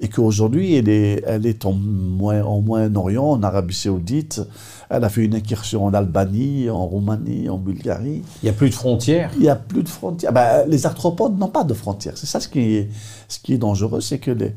et 0.00 0.08
qu'aujourd'hui, 0.08 0.74
elle 0.74 0.88
est, 0.88 1.22
elle 1.26 1.46
est 1.46 1.64
en, 1.64 1.72
Moyen- 1.72 2.44
en 2.44 2.60
Moyen-Orient, 2.60 3.24
en 3.24 3.42
Arabie 3.42 3.74
Saoudite, 3.74 4.42
elle 4.90 5.04
a 5.04 5.08
fait 5.08 5.24
une 5.24 5.34
incursion 5.34 5.84
en 5.86 5.94
Albanie, 5.94 6.68
en 6.68 6.84
Roumanie, 6.86 7.48
en 7.48 7.56
Bulgarie. 7.56 8.22
Il 8.42 8.44
n'y 8.44 8.50
a 8.50 8.52
plus 8.52 8.68
de 8.70 8.74
frontières. 8.74 9.30
Il 9.36 9.42
n'y 9.42 9.48
a 9.48 9.56
plus 9.56 9.82
de 9.84 9.88
frontières. 9.88 10.32
Ben, 10.32 10.64
les 10.68 10.84
arthropodes 10.86 11.38
n'ont 11.38 11.48
pas 11.48 11.64
de 11.64 11.72
frontières. 11.72 12.18
C'est 12.18 12.26
ça 12.26 12.40
ce 12.40 12.48
qui 12.48 12.60
est, 12.74 12.90
ce 13.28 13.38
qui 13.38 13.54
est 13.54 13.58
dangereux, 13.58 14.00
c'est 14.00 14.18
que 14.18 14.32
les, 14.32 14.54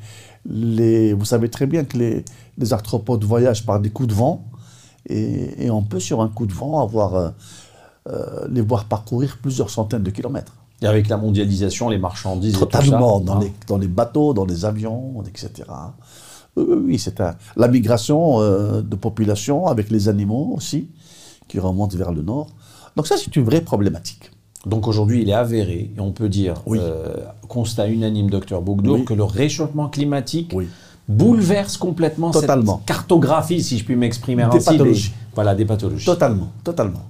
les, 0.50 1.14
vous 1.14 1.26
savez 1.26 1.48
très 1.50 1.68
bien 1.68 1.84
que 1.86 1.98
les, 1.98 2.26
les 2.58 2.74
arthropodes 2.74 3.24
voyagent 3.24 3.66
par 3.66 3.80
des 3.80 3.90
coups 3.92 4.10
de 4.10 4.14
vent, 4.16 4.44
et, 5.08 5.66
et 5.66 5.72
on 5.72 5.82
peut 5.84 6.00
sur 6.00 6.22
un 6.22 6.28
coup 6.30 6.46
de 6.46 6.54
vent 6.54 6.82
avoir, 6.82 7.16
euh, 7.16 7.30
euh, 8.10 8.48
les 8.50 8.62
voir 8.62 8.86
parcourir 8.86 9.38
plusieurs 9.42 9.70
centaines 9.70 10.04
de 10.04 10.12
kilomètres. 10.12 10.54
Et 10.82 10.88
avec 10.88 11.08
la 11.08 11.18
mondialisation, 11.18 11.90
les 11.90 11.98
marchandises 11.98 12.56
et 12.56 12.60
tout 12.60 12.66
Totalement, 12.66 13.20
ça. 13.20 13.26
dans, 13.26 13.40
les, 13.40 13.54
dans 13.68 13.78
les 13.78 13.88
bateaux, 13.88 14.34
dans 14.34 14.46
les 14.46 14.66
avions, 14.66 15.24
etc. 15.28 15.52
Oui, 16.58 16.98
c'est 17.00 17.20
un- 17.22 17.36
la 17.58 17.68
migration 17.68 18.40
euh, 18.42 18.82
de 18.82 18.96
population 18.96 19.68
avec 19.68 19.90
les 19.90 20.08
animaux 20.10 20.54
aussi, 20.56 20.90
qui 21.48 21.60
remontent 21.60 21.98
vers 21.98 22.12
le 22.12 22.22
nord. 22.22 22.48
Donc 22.96 23.08
ça, 23.08 23.16
c'est 23.18 23.36
une 23.36 23.44
vraie 23.44 23.62
problématique. 23.62 24.32
Donc 24.66 24.88
aujourd'hui, 24.88 25.22
il 25.22 25.30
est 25.30 25.34
avéré, 25.34 25.92
et 25.96 26.00
on 26.00 26.12
peut 26.12 26.28
dire, 26.30 26.56
Oui. 26.66 26.80
constat 27.48 27.88
unanime, 27.88 28.30
docteur 28.30 28.62
Bougdour, 28.62 28.96
Oui. 29.00 29.06
que 29.06 29.14
le 29.14 29.24
réchauffement 29.24 29.90
climatique 29.90 30.52
Oui. 30.56 30.68
Bouleverse 31.08 31.78
complètement 31.78 32.32
Totalement. 32.32 32.78
cette 32.80 32.88
cartographie, 32.88 33.62
si 33.64 33.78
je 33.78 33.86
puis 33.86 33.96
m'exprimer 33.96 34.44
Des 34.52 34.58
ainsi, 34.58 34.66
pathologies. 34.66 35.14
voilà, 35.36 35.54
des 35.56 35.66
pathologies. 35.66 36.06
Totalement, 36.06 36.52
totalement. 36.64 37.04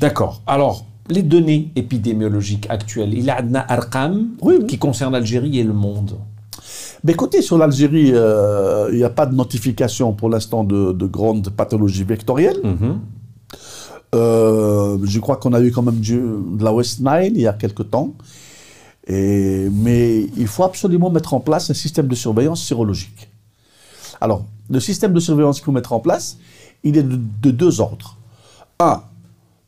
D'accord. 0.00 0.40
Alors, 0.46 0.84
les 1.08 1.22
données 1.22 1.70
épidémiologiques 1.76 2.66
actuelles, 2.70 3.14
il 3.14 3.24
y 3.24 3.30
a 3.30 3.38
un 3.38 3.54
arqam 3.54 4.28
Oui, 4.40 4.54
oui. 4.60 4.66
qui 4.66 4.78
concerne 4.78 5.12
l'Algérie 5.12 5.58
et 5.58 5.64
le 5.64 5.72
monde. 5.72 6.18
Mais 7.04 7.12
écoutez, 7.12 7.42
sur 7.42 7.58
l'Algérie, 7.58 8.10
euh, 8.14 8.88
il 8.92 8.98
n'y 8.98 9.04
a 9.04 9.10
pas 9.10 9.26
de 9.26 9.34
notification 9.34 10.12
pour 10.12 10.28
l'instant 10.30 10.62
de, 10.62 10.92
de 10.92 11.06
grandes 11.06 11.48
pathologies 11.50 12.04
vectorielles. 12.04 12.60
Euh, 14.14 14.98
je 15.04 15.18
crois 15.20 15.36
qu'on 15.36 15.54
a 15.54 15.60
eu 15.60 15.70
quand 15.72 15.82
même 15.82 15.98
du- 15.98 16.20
de 16.20 16.62
la 16.62 16.72
West 16.72 17.00
Nile 17.00 17.32
il 17.34 17.40
y 17.40 17.46
a 17.46 17.54
quelque 17.54 17.82
temps. 17.82 18.12
Mais 19.08 20.26
il 20.36 20.46
faut 20.46 20.64
absolument 20.64 21.10
mettre 21.10 21.34
en 21.34 21.40
place 21.40 21.70
un 21.70 21.74
système 21.74 22.08
de 22.08 22.14
surveillance 22.14 22.64
sérologique. 22.64 23.28
Alors, 24.20 24.44
le 24.70 24.80
système 24.80 25.12
de 25.12 25.20
surveillance 25.20 25.56
qu'il 25.56 25.64
faut 25.64 25.72
mettre 25.72 25.92
en 25.92 26.00
place, 26.00 26.38
il 26.84 26.96
est 26.96 27.02
de, 27.02 27.16
de 27.16 27.50
deux 27.50 27.80
ordres. 27.80 28.16
Un, 28.78 29.02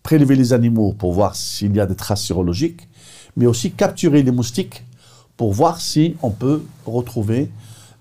prélever 0.03 0.37
les 0.37 0.53
animaux 0.53 0.93
pour 0.93 1.13
voir 1.13 1.35
s'il 1.35 1.75
y 1.75 1.81
a 1.81 1.87
des 1.87 1.97
traces 1.97 2.25
sérologiques, 2.25 2.89
mais 3.37 3.47
aussi 3.47 3.73
capturer 3.73 4.23
les 4.23 4.31
moustiques 4.31 4.85
pour 5.37 5.53
voir 5.53 5.81
si 5.81 6.17
on 6.23 6.31
peut 6.31 6.63
retrouver 6.87 7.51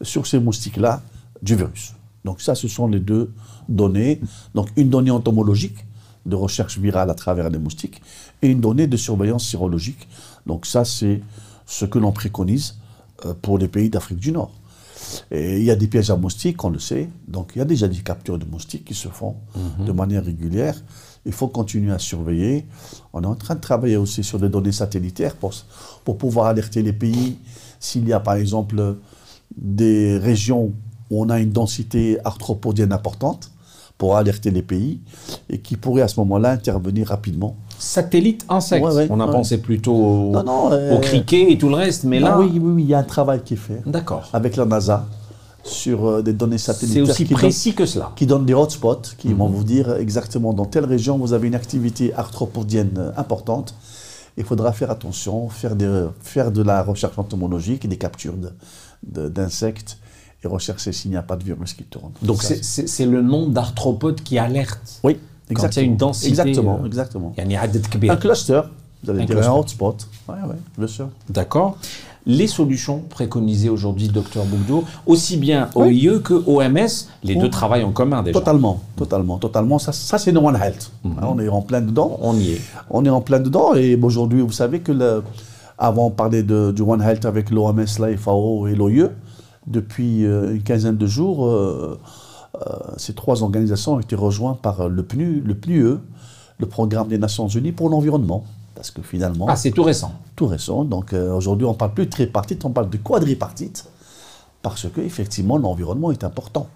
sur 0.02 0.28
ces 0.28 0.40
moustiques-là 0.40 1.02
du 1.42 1.56
virus. 1.56 1.94
Donc 2.26 2.42
ça, 2.42 2.56
ce 2.56 2.68
sont 2.68 2.88
les 2.88 3.00
deux 3.00 3.34
données. 3.68 4.22
Donc 4.54 4.70
une 4.76 4.90
donnée 4.90 5.12
entomologique 5.12 5.78
de 6.26 6.36
recherche 6.36 6.78
virale 6.78 7.10
à 7.10 7.14
travers 7.14 7.50
les 7.50 7.60
moustiques 7.60 8.02
et 8.42 8.48
une 8.48 8.62
donnée 8.62 8.88
de 8.88 8.98
surveillance 8.98 9.48
sérologique. 9.48 10.08
Donc 10.46 10.66
ça, 10.66 10.86
c'est 10.86 11.22
ce 11.66 11.86
que 11.86 12.00
l'on 12.00 12.12
préconise 12.12 12.76
euh, 13.26 13.34
pour 13.42 13.58
les 13.58 13.68
pays 13.68 13.90
d'Afrique 13.90 14.20
du 14.20 14.32
Nord. 14.32 14.52
Et 15.32 15.58
il 15.58 15.64
y 15.64 15.72
a 15.72 15.76
des 15.76 15.88
pièges 15.88 16.10
à 16.10 16.16
moustiques, 16.16 16.64
on 16.64 16.70
le 16.70 16.80
sait. 16.80 17.10
Donc 17.28 17.52
il 17.56 17.60
y 17.60 17.62
a 17.62 17.66
déjà 17.66 17.88
des 17.88 17.98
captures 17.98 18.38
de 18.40 18.46
moustiques 18.46 18.86
qui 18.86 18.94
se 18.94 19.10
font 19.10 19.36
de 19.80 19.92
manière 19.92 20.24
régulière. 20.24 20.76
Il 21.26 21.34
faut 21.34 21.48
continuer 21.48 21.92
à 21.92 22.00
surveiller. 22.00 22.66
On 23.12 23.22
est 23.24 23.28
en 23.28 23.36
train 23.36 23.56
de 23.56 23.60
travailler 23.60 23.98
aussi 23.98 24.24
sur 24.24 24.40
des 24.40 24.50
données 24.50 24.72
satellitaires 24.72 25.36
pour, 25.36 25.54
pour 26.04 26.18
pouvoir 26.18 26.48
alerter 26.48 26.82
les 26.82 26.94
pays 26.94 27.38
s'il 27.80 28.08
y 28.08 28.14
a 28.14 28.20
par 28.20 28.36
exemple 28.36 28.98
des 29.56 30.18
régions 30.18 30.74
où 31.10 31.24
on 31.24 31.30
a 31.30 31.40
une 31.40 31.52
densité 31.52 32.18
arthropodienne 32.26 32.92
importante 32.92 33.53
pour 34.04 34.18
alerter 34.18 34.52
les 34.52 34.62
pays 34.62 35.00
et 35.50 35.60
qui 35.60 35.78
pourraient 35.78 36.02
à 36.02 36.10
ce 36.10 36.20
moment-là 36.20 36.52
intervenir 36.52 37.08
rapidement. 37.08 37.56
Satellite. 37.80 38.46
Ouais, 38.50 38.82
ouais, 38.82 39.08
On 39.10 39.18
a 39.22 39.26
ouais. 39.26 39.32
pensé 39.32 39.60
plutôt 39.60 39.94
au, 39.96 40.32
Non, 40.32 40.44
non, 40.44 40.72
euh, 40.74 40.98
au 40.98 41.00
criquet 41.00 41.50
et 41.54 41.58
tout 41.58 41.70
le 41.70 41.76
reste, 41.76 42.04
mais 42.04 42.20
là, 42.20 42.34
Ah 42.36 42.40
oui, 42.42 42.50
oui, 42.52 42.60
oui, 42.76 42.84
il 42.84 42.90
y 42.90 42.94
a 42.94 43.00
un 43.00 43.04
travail 43.04 43.40
qui 43.46 43.54
est 43.54 43.64
fait 43.70 43.82
d'accord. 43.86 44.28
avec 44.34 44.58
la 44.58 44.66
NASA 44.66 45.06
sur 45.64 46.06
euh, 46.06 46.22
des 46.22 46.34
données 46.34 46.58
C'est 46.58 46.74
satellitaires 46.74 47.04
aussi 47.04 47.24
qui, 47.24 47.34
précis 47.34 47.74
que 47.74 47.86
cela. 47.86 48.12
qui 48.18 48.26
donnent 48.26 48.46
des 48.46 48.54
hotspots, 48.54 49.04
qui 49.18 49.32
vont 49.34 49.48
vous 49.48 49.64
dire 49.64 49.94
exactement 49.96 50.52
dans 50.52 50.66
telle 50.66 50.84
région 50.84 51.18
vous 51.18 51.32
avez 51.32 51.48
une 51.48 51.56
activité 51.56 52.14
arthropodienne 52.14 53.14
importante. 53.16 53.74
Il 54.36 54.44
faudra 54.44 54.74
faire 54.74 54.92
attention, 54.92 55.48
faire, 55.48 55.78
des, 55.78 56.08
faire 56.20 56.52
de 56.52 56.62
la 56.62 56.84
recherche 56.84 57.18
entomologique 57.18 57.86
et 57.86 57.88
des 57.88 57.96
captures 57.98 58.36
de- 58.36 59.30
d'insectes 59.30 59.98
et 60.44 60.48
rechercher 60.48 60.92
s'il 60.92 61.12
n'y 61.12 61.18
a 61.18 61.24
pas 61.24 61.36
de 61.36 61.44
virus 61.44 61.74
qui 61.74 61.84
te 61.84 61.98
tourne. 61.98 62.12
Donc 62.22 62.44
c'est 62.44 63.06
le 63.06 63.22
nombre 63.22 63.50
d'arthropodes 63.50 64.22
qui 64.22 64.38
alertent. 64.38 65.00
Oui, 65.04 65.18
exactement. 65.50 65.62
Quand 65.62 65.76
il 65.76 65.76
y 65.78 65.80
a 65.80 65.88
une 65.88 65.98
densité. 65.98 66.30
Exactement, 66.30 66.80
euh, 66.82 66.86
exactement. 66.86 67.34
Un 67.38 68.16
cluster, 68.16 68.62
vous 69.04 69.12
allez 69.12 69.24
un 69.24 69.26
dire 69.26 69.50
un 69.50 69.54
hotspot. 69.54 70.08
Oui, 70.28 70.36
oui, 70.48 70.56
bien 70.78 70.88
sûr. 70.88 71.10
D'accord. 71.30 71.78
Les 72.26 72.48
solutions 72.48 73.00
préconisées 73.10 73.68
aujourd'hui, 73.68 74.08
docteur 74.08 74.46
Bougdo, 74.46 74.86
aussi 75.06 75.36
bien 75.36 75.70
OIE 75.76 76.22
que 76.24 76.34
OMS, 76.48 77.10
les 77.22 77.36
deux 77.36 77.50
travaillent 77.50 77.84
en 77.84 77.92
commun 77.92 78.24
déjà. 78.24 78.40
Totalement, 78.40 78.80
totalement, 78.96 79.38
totalement. 79.38 79.78
Ça, 79.78 79.92
ça 79.92 80.18
c'est 80.18 80.36
One 80.36 80.56
Health. 80.56 80.92
Mhm. 81.04 81.16
Hein, 81.20 81.28
on 81.30 81.40
est 81.40 81.50
en 81.50 81.62
plein 81.62 81.82
dedans. 81.82 82.18
On 82.22 82.38
y 82.38 82.52
est. 82.52 82.62
On 82.90 83.04
est 83.04 83.10
en 83.10 83.20
plein 83.20 83.42
dedans. 83.42 83.76
Et 83.76 84.00
aujourd'hui, 84.02 84.40
vous 84.40 84.54
savez 84.54 84.80
que 84.80 84.94
le, 84.94 85.22
avant, 85.78 86.08
on 86.08 86.12
parlait 86.12 86.44
de, 86.44 86.72
du 86.72 86.82
One 86.82 87.02
Health 87.02 87.26
avec 87.26 87.50
l'OMS, 87.52 87.86
la 88.00 88.16
FAO 88.18 88.68
et 88.68 88.76
l'OIE. 88.76 89.10
Depuis 89.68 90.26
euh, 90.26 90.56
une 90.56 90.64
quinzaine 90.64 90.98
de 90.98 91.08
jours, 91.08 91.46
euh, 91.48 92.00
euh, 92.56 92.76
ces 92.98 93.14
trois 93.14 93.44
organisations 93.44 93.94
ont 93.94 94.00
été 94.00 94.16
rejointes 94.16 94.62
par 94.62 94.90
le 94.90 95.04
PNU, 95.04 95.42
le 95.42 95.56
PNUE, 95.56 95.98
le 96.60 96.66
Programme 96.68 97.08
des 97.08 97.18
Nations 97.18 97.48
Unies 97.48 97.72
pour 97.72 97.90
l'environnement. 97.90 98.44
Parce 98.76 98.92
que 98.92 99.02
finalement, 99.02 99.46
Ah, 99.48 99.56
c'est 99.56 99.72
tout 99.72 99.84
récent. 99.84 100.12
tout 100.36 100.48
récent. 100.48 100.84
Donc 100.84 101.14
euh, 101.14 101.34
aujourd'hui, 101.34 101.66
on 101.66 101.72
ne 101.72 101.78
parle 101.78 101.94
plus 101.94 102.06
de 102.06 102.12
tripartite, 102.12 102.66
on 102.66 102.72
parle 102.72 102.90
de 102.90 102.98
quadripartite. 102.98 103.86
Parce 104.62 104.90
que 104.90 105.02
effectivement, 105.02 105.58
l'environnement 105.58 106.12
est 106.12 106.24
important. 106.24 106.68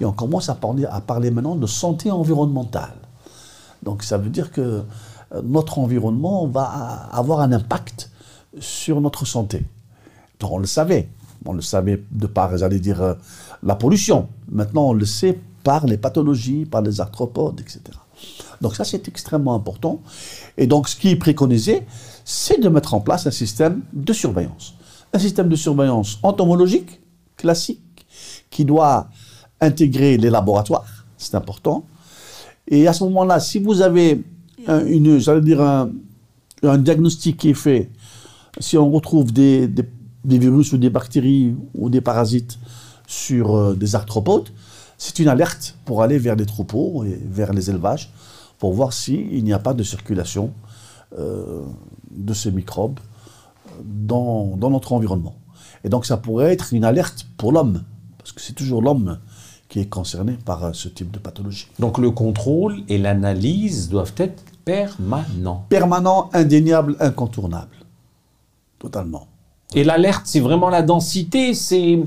Et 0.00 0.04
on 0.04 0.12
commence 0.12 0.48
à 0.48 0.54
parler, 0.54 0.84
à 0.86 1.00
parler 1.00 1.30
maintenant 1.30 1.54
de 1.56 1.66
santé 1.66 2.10
environnementale. 2.10 2.94
Donc 3.82 4.02
ça 4.02 4.18
veut 4.18 4.30
dire 4.30 4.50
que 4.50 4.82
notre 5.44 5.78
environnement 5.78 6.46
va 6.46 6.64
avoir 7.12 7.40
un 7.40 7.52
impact 7.52 8.10
sur 8.60 9.00
notre 9.00 9.24
santé. 9.26 9.64
Donc, 10.40 10.52
on 10.52 10.58
le 10.58 10.66
savait. 10.66 11.08
On 11.44 11.52
le 11.52 11.62
savait 11.62 12.02
de 12.10 12.26
par, 12.26 12.56
j'allais 12.56 12.80
dire, 12.80 13.00
euh, 13.02 13.14
la 13.62 13.74
pollution. 13.74 14.28
Maintenant, 14.50 14.88
on 14.90 14.92
le 14.92 15.04
sait 15.06 15.38
par 15.64 15.86
les 15.86 15.96
pathologies, 15.96 16.64
par 16.66 16.82
les 16.82 17.00
arthropodes, 17.00 17.60
etc. 17.60 17.80
Donc 18.60 18.74
ça, 18.74 18.84
c'est 18.84 19.06
extrêmement 19.08 19.54
important. 19.54 20.00
Et 20.56 20.66
donc, 20.66 20.88
ce 20.88 20.96
qui 20.96 21.10
est 21.10 21.16
préconisé, 21.16 21.82
c'est 22.24 22.60
de 22.60 22.68
mettre 22.68 22.94
en 22.94 23.00
place 23.00 23.26
un 23.26 23.30
système 23.30 23.82
de 23.92 24.12
surveillance. 24.12 24.74
Un 25.12 25.18
système 25.18 25.48
de 25.48 25.56
surveillance 25.56 26.18
entomologique, 26.22 27.00
classique, 27.36 27.80
qui 28.50 28.64
doit 28.64 29.08
intégrer 29.60 30.16
les 30.18 30.30
laboratoires, 30.30 31.06
c'est 31.16 31.34
important. 31.34 31.84
Et 32.66 32.86
à 32.88 32.92
ce 32.92 33.04
moment-là, 33.04 33.40
si 33.40 33.58
vous 33.58 33.80
avez 33.80 34.22
un- 34.66 34.84
une, 34.86 35.18
j'allais 35.18 35.40
dire 35.40 35.60
un, 35.60 35.90
diagnostic 36.78 37.36
qui 37.36 37.50
est 37.50 37.54
fait, 37.54 37.90
si 38.58 38.76
on 38.76 38.90
retrouve 38.90 39.32
des, 39.32 39.68
des- 39.68 39.88
des 40.24 40.38
virus 40.38 40.72
ou 40.72 40.78
des 40.78 40.90
bactéries 40.90 41.54
ou 41.74 41.90
des 41.90 42.00
parasites 42.00 42.58
sur 43.06 43.56
euh, 43.56 43.74
des 43.74 43.94
arthropodes, 43.94 44.48
c'est 44.98 45.18
une 45.18 45.28
alerte 45.28 45.76
pour 45.84 46.02
aller 46.02 46.18
vers 46.18 46.36
les 46.36 46.46
troupeaux 46.46 47.04
et 47.04 47.18
vers 47.30 47.52
les 47.52 47.70
élevages 47.70 48.12
pour 48.58 48.72
voir 48.72 48.92
s'il 48.92 49.42
n'y 49.44 49.52
a 49.52 49.58
pas 49.58 49.74
de 49.74 49.82
circulation 49.82 50.52
euh, 51.18 51.62
de 52.10 52.34
ces 52.34 52.50
microbes 52.50 52.98
dans, 53.84 54.56
dans 54.56 54.70
notre 54.70 54.92
environnement. 54.92 55.36
Et 55.84 55.88
donc 55.88 56.04
ça 56.04 56.16
pourrait 56.16 56.52
être 56.52 56.72
une 56.72 56.84
alerte 56.84 57.26
pour 57.36 57.52
l'homme, 57.52 57.84
parce 58.18 58.32
que 58.32 58.40
c'est 58.40 58.52
toujours 58.52 58.82
l'homme 58.82 59.18
qui 59.68 59.80
est 59.80 59.88
concerné 59.88 60.36
par 60.44 60.64
euh, 60.64 60.72
ce 60.72 60.88
type 60.88 61.10
de 61.10 61.18
pathologie. 61.18 61.68
Donc 61.78 61.98
le 61.98 62.10
contrôle 62.10 62.82
et 62.88 62.98
l'analyse 62.98 63.88
doivent 63.88 64.14
être 64.16 64.42
permanents. 64.64 65.66
Permanent, 65.68 66.30
indéniable, 66.32 66.96
incontournable. 67.00 67.76
Totalement. 68.78 69.28
Et 69.74 69.84
l'alerte, 69.84 70.22
c'est 70.24 70.40
vraiment 70.40 70.68
la 70.70 70.82
densité, 70.82 71.54
c'est... 71.54 71.98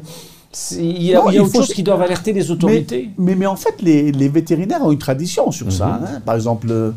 Il 0.78 1.02
y 1.04 1.16
a, 1.16 1.20
Non, 1.20 1.30
il 1.30 1.36
y 1.36 1.38
a 1.38 1.40
il 1.40 1.42
autre 1.42 1.52
faut- 1.54 1.60
chose 1.60 1.74
qui 1.74 1.82
doivent 1.84 2.02
alerter 2.02 2.34
les 2.34 2.52
autorités. 2.52 3.10
Mais, 3.18 3.24
mais, 3.32 3.36
mais 3.36 3.46
en 3.46 3.56
fait, 3.56 3.82
les, 3.82 4.12
les 4.12 4.28
vétérinaires 4.28 4.84
ont 4.84 4.92
une 4.92 4.98
tradition 5.00 5.50
sur 5.52 5.72
ça. 5.72 6.02
hein. 6.04 6.20
Par 6.26 6.36
exemple, 6.36 6.68
euh, 6.70 6.92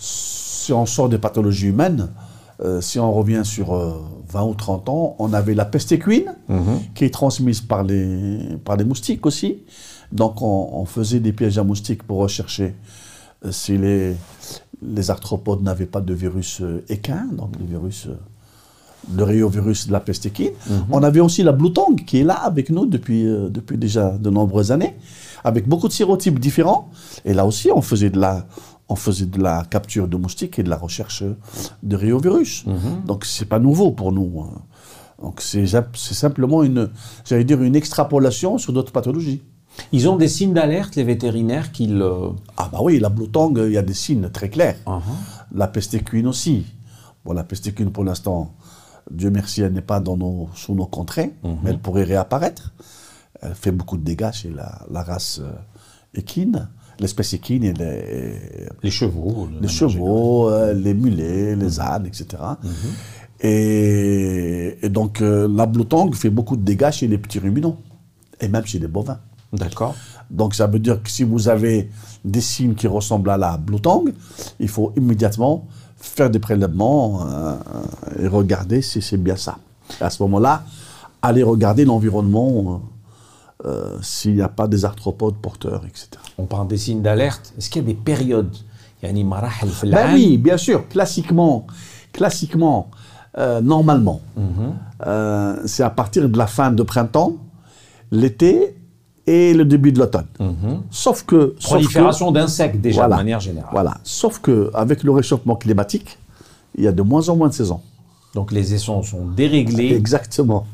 si 0.00 0.72
on 0.72 0.86
sort 0.86 1.08
des 1.08 1.18
pathologies 1.18 1.68
humaines, 1.68 2.08
euh, 2.64 2.80
si 2.80 2.98
on 2.98 3.12
revient 3.12 3.42
sur 3.44 3.74
euh, 3.76 4.02
20 4.30 4.42
ou 4.44 4.54
30 4.54 4.88
ans, 4.88 5.14
on 5.20 5.32
avait 5.34 5.54
la 5.54 5.64
peste 5.66 5.92
équine, 5.92 6.34
qui 6.96 7.04
est 7.04 7.14
transmise 7.14 7.60
par 7.60 7.84
les, 7.84 8.38
par 8.64 8.76
les 8.76 8.84
moustiques 8.84 9.24
aussi. 9.24 9.58
Donc, 10.10 10.42
on, 10.42 10.70
on 10.72 10.84
faisait 10.84 11.20
des 11.20 11.32
pièges 11.32 11.58
à 11.58 11.62
moustiques 11.64 12.02
pour 12.02 12.18
rechercher 12.18 12.74
euh, 13.44 13.52
si 13.52 13.78
les, 13.78 14.14
les 14.82 15.10
arthropodes 15.12 15.62
n'avaient 15.62 15.86
pas 15.86 16.00
de 16.00 16.12
virus 16.14 16.60
euh, 16.60 16.82
équin, 16.88 17.26
donc 17.32 17.50
le 17.60 17.66
virus... 17.66 18.08
euh, 19.10 19.16
le 19.16 19.24
réovirus 19.24 19.86
de 19.86 19.92
la 19.92 20.00
peste 20.00 20.26
équine. 20.26 20.50
On 20.90 21.02
avait 21.02 21.20
aussi 21.20 21.42
la 21.42 21.52
Blue 21.52 21.72
Tongue 21.72 22.04
qui 22.04 22.18
est 22.20 22.24
là 22.24 22.34
avec 22.34 22.70
nous 22.70 22.86
depuis, 22.86 23.26
euh, 23.26 23.48
depuis 23.48 23.76
déjà 23.78 24.10
de 24.18 24.30
nombreuses 24.30 24.72
années, 24.72 24.96
avec 25.44 25.68
beaucoup 25.68 25.88
de 25.88 25.92
sérotypes 25.92 26.38
différents. 26.40 26.90
Et 27.24 27.34
là 27.34 27.46
aussi, 27.46 27.70
on 27.72 27.82
faisait 27.82 28.10
de 28.10 28.18
la, 28.18 28.46
on 28.88 28.96
faisait 28.96 29.26
de 29.26 29.40
la 29.42 29.64
capture 29.64 30.08
de 30.08 30.16
moustiques 30.16 30.58
et 30.58 30.62
de 30.62 30.70
la 30.70 30.76
recherche 30.76 31.22
de 31.82 31.96
réovirus. 31.96 32.64
Donc, 33.06 33.24
c'est 33.24 33.44
pas 33.48 33.58
nouveau 33.58 33.90
pour 33.92 34.12
nous. 34.12 34.40
hein. 34.40 34.62
Donc, 35.22 35.40
c'est 35.40 35.66
simplement 35.94 36.62
une, 36.62 36.90
j'allais 37.24 37.44
dire, 37.44 37.62
une 37.62 37.74
extrapolation 37.74 38.58
sur 38.58 38.72
d'autres 38.72 38.92
pathologies. 38.92 39.42
Ils 39.92 40.08
ont 40.08 40.16
des 40.16 40.28
signes 40.28 40.52
d'alerte, 40.54 40.96
les 40.96 41.04
vétérinaires, 41.04 41.70
qu'ils... 41.72 42.00
euh, 42.00 42.28
Ah 42.56 42.68
bah 42.72 42.78
oui, 42.82 42.98
la 42.98 43.08
Blue 43.10 43.28
Tongue, 43.28 43.62
il 43.66 43.72
y 43.72 43.78
a 43.78 43.82
des 43.82 43.94
signes 43.94 44.28
très 44.30 44.48
clairs. 44.50 44.76
uh-huh. 44.86 45.00
La 45.54 45.68
peste 45.68 45.94
équine 45.94 46.26
aussi. 46.26 46.64
Bon, 47.24 47.32
la 47.34 47.44
peste 47.44 47.66
équine, 47.66 47.90
pour 47.90 48.04
l'instant, 48.04 48.54
Dieu 49.10 49.30
merci, 49.30 49.62
elle 49.62 49.72
n'est 49.72 49.80
pas 49.80 50.00
dans 50.00 50.16
nos, 50.16 50.48
sous 50.54 50.74
nos 50.74 50.86
contrées, 50.86 51.32
mais 51.62 51.70
elle 51.70 51.78
pourrait 51.78 52.04
réapparaître. 52.04 52.72
Elle 53.40 53.54
fait 53.54 53.70
beaucoup 53.70 53.96
de 53.98 54.02
dégâts 54.02 54.32
chez 54.32 54.50
la, 54.50 54.80
la 54.90 55.02
race 55.02 55.40
euh, 55.42 55.50
équine. 56.14 56.68
L'espèce 56.98 57.34
équine 57.34 57.62
et 57.64 57.72
les, 57.74 58.66
Les 58.82 58.90
chevaux. 58.90 59.48
les 59.60 59.68
chevaux, 59.68 60.48
euh, 60.48 60.72
les 60.72 60.94
mulets, 60.94 61.54
les 61.54 61.78
ânes, 61.78 62.06
etc. 62.06 62.42
Et, 63.40 64.78
et 64.82 64.88
donc, 64.88 65.20
euh, 65.20 65.46
la 65.54 65.66
Blue 65.66 65.84
Tongue 65.84 66.14
fait 66.14 66.30
beaucoup 66.30 66.56
de 66.56 66.62
dégâts 66.62 66.90
chez 66.90 67.06
les 67.06 67.18
petits 67.18 67.38
ruminants, 67.38 67.78
et 68.40 68.48
même 68.48 68.64
chez 68.64 68.78
les 68.78 68.88
bovins. 68.88 69.18
D'accord. 69.52 69.94
Donc 70.30 70.54
ça 70.54 70.66
veut 70.66 70.78
dire 70.80 71.02
que 71.02 71.10
si 71.10 71.22
vous 71.22 71.48
avez 71.48 71.88
des 72.24 72.40
signes 72.40 72.74
qui 72.74 72.86
ressemblent 72.88 73.30
à 73.30 73.36
la 73.36 73.56
Blue 73.58 73.80
Tongue, 73.80 74.12
il 74.58 74.68
faut 74.68 74.92
immédiatement 74.96 75.66
faire 76.06 76.30
des 76.30 76.38
prélèvements 76.38 77.26
euh, 77.26 77.56
et 78.20 78.28
regarder 78.28 78.82
si 78.82 79.02
c'est 79.02 79.16
bien 79.16 79.36
ça. 79.36 79.58
À 80.00 80.10
ce 80.10 80.22
moment-là, 80.22 80.64
aller 81.22 81.42
regarder 81.42 81.84
l'environnement, 81.84 82.82
euh, 83.64 83.68
euh, 83.68 83.98
s'il 84.02 84.34
n'y 84.34 84.42
a 84.42 84.48
pas 84.48 84.68
des 84.68 84.84
arthropodes 84.84 85.36
porteurs, 85.36 85.84
etc. 85.86 86.08
On 86.38 86.44
parle 86.44 86.68
des 86.68 86.76
signes 86.76 87.02
d'alerte. 87.02 87.52
Est-ce 87.58 87.70
qu'il 87.70 87.82
y 87.82 87.84
a 87.84 87.88
des 87.88 87.94
périodes 87.94 88.54
ben 90.06 90.14
oui, 90.14 90.38
bien 90.38 90.56
sûr, 90.56 90.88
classiquement, 90.88 91.66
classiquement 92.12 92.90
normalement, 93.62 94.22
mhm. 94.34 94.72
c'est 95.66 95.82
à 95.82 95.90
partir 95.90 96.26
de 96.26 96.38
la 96.38 96.46
fin 96.46 96.70
de 96.70 96.82
printemps, 96.82 97.34
l'été 98.10 98.75
et 99.26 99.54
le 99.54 99.64
début 99.64 99.90
de 99.92 99.98
l'automne. 99.98 100.26
Sauf 100.90 101.24
que... 101.24 101.54
sauf 101.58 101.58
que- 101.58 101.66
Prolifération 101.66 102.30
d'insectes 102.32 102.80
déjà 102.80 103.00
Voilà. 103.02 103.16
de 103.16 103.20
manière 103.20 103.40
générale. 103.40 103.70
Voilà. 103.72 103.94
Sauf 104.04 104.38
que 104.40 104.70
avec 104.74 105.02
le 105.02 105.10
réchauffement 105.10 105.56
climatique, 105.56 106.18
il 106.76 106.84
y 106.84 106.86
a 106.86 106.92
de 106.92 107.02
moins 107.02 107.28
en 107.28 107.36
moins 107.36 107.48
de 107.48 107.54
saisons. 107.54 107.80
Donc 108.34 108.52
les 108.52 108.74
essons 108.74 109.02
sont 109.02 109.24
déréglés. 109.26 109.94
Exactement. 109.94 110.66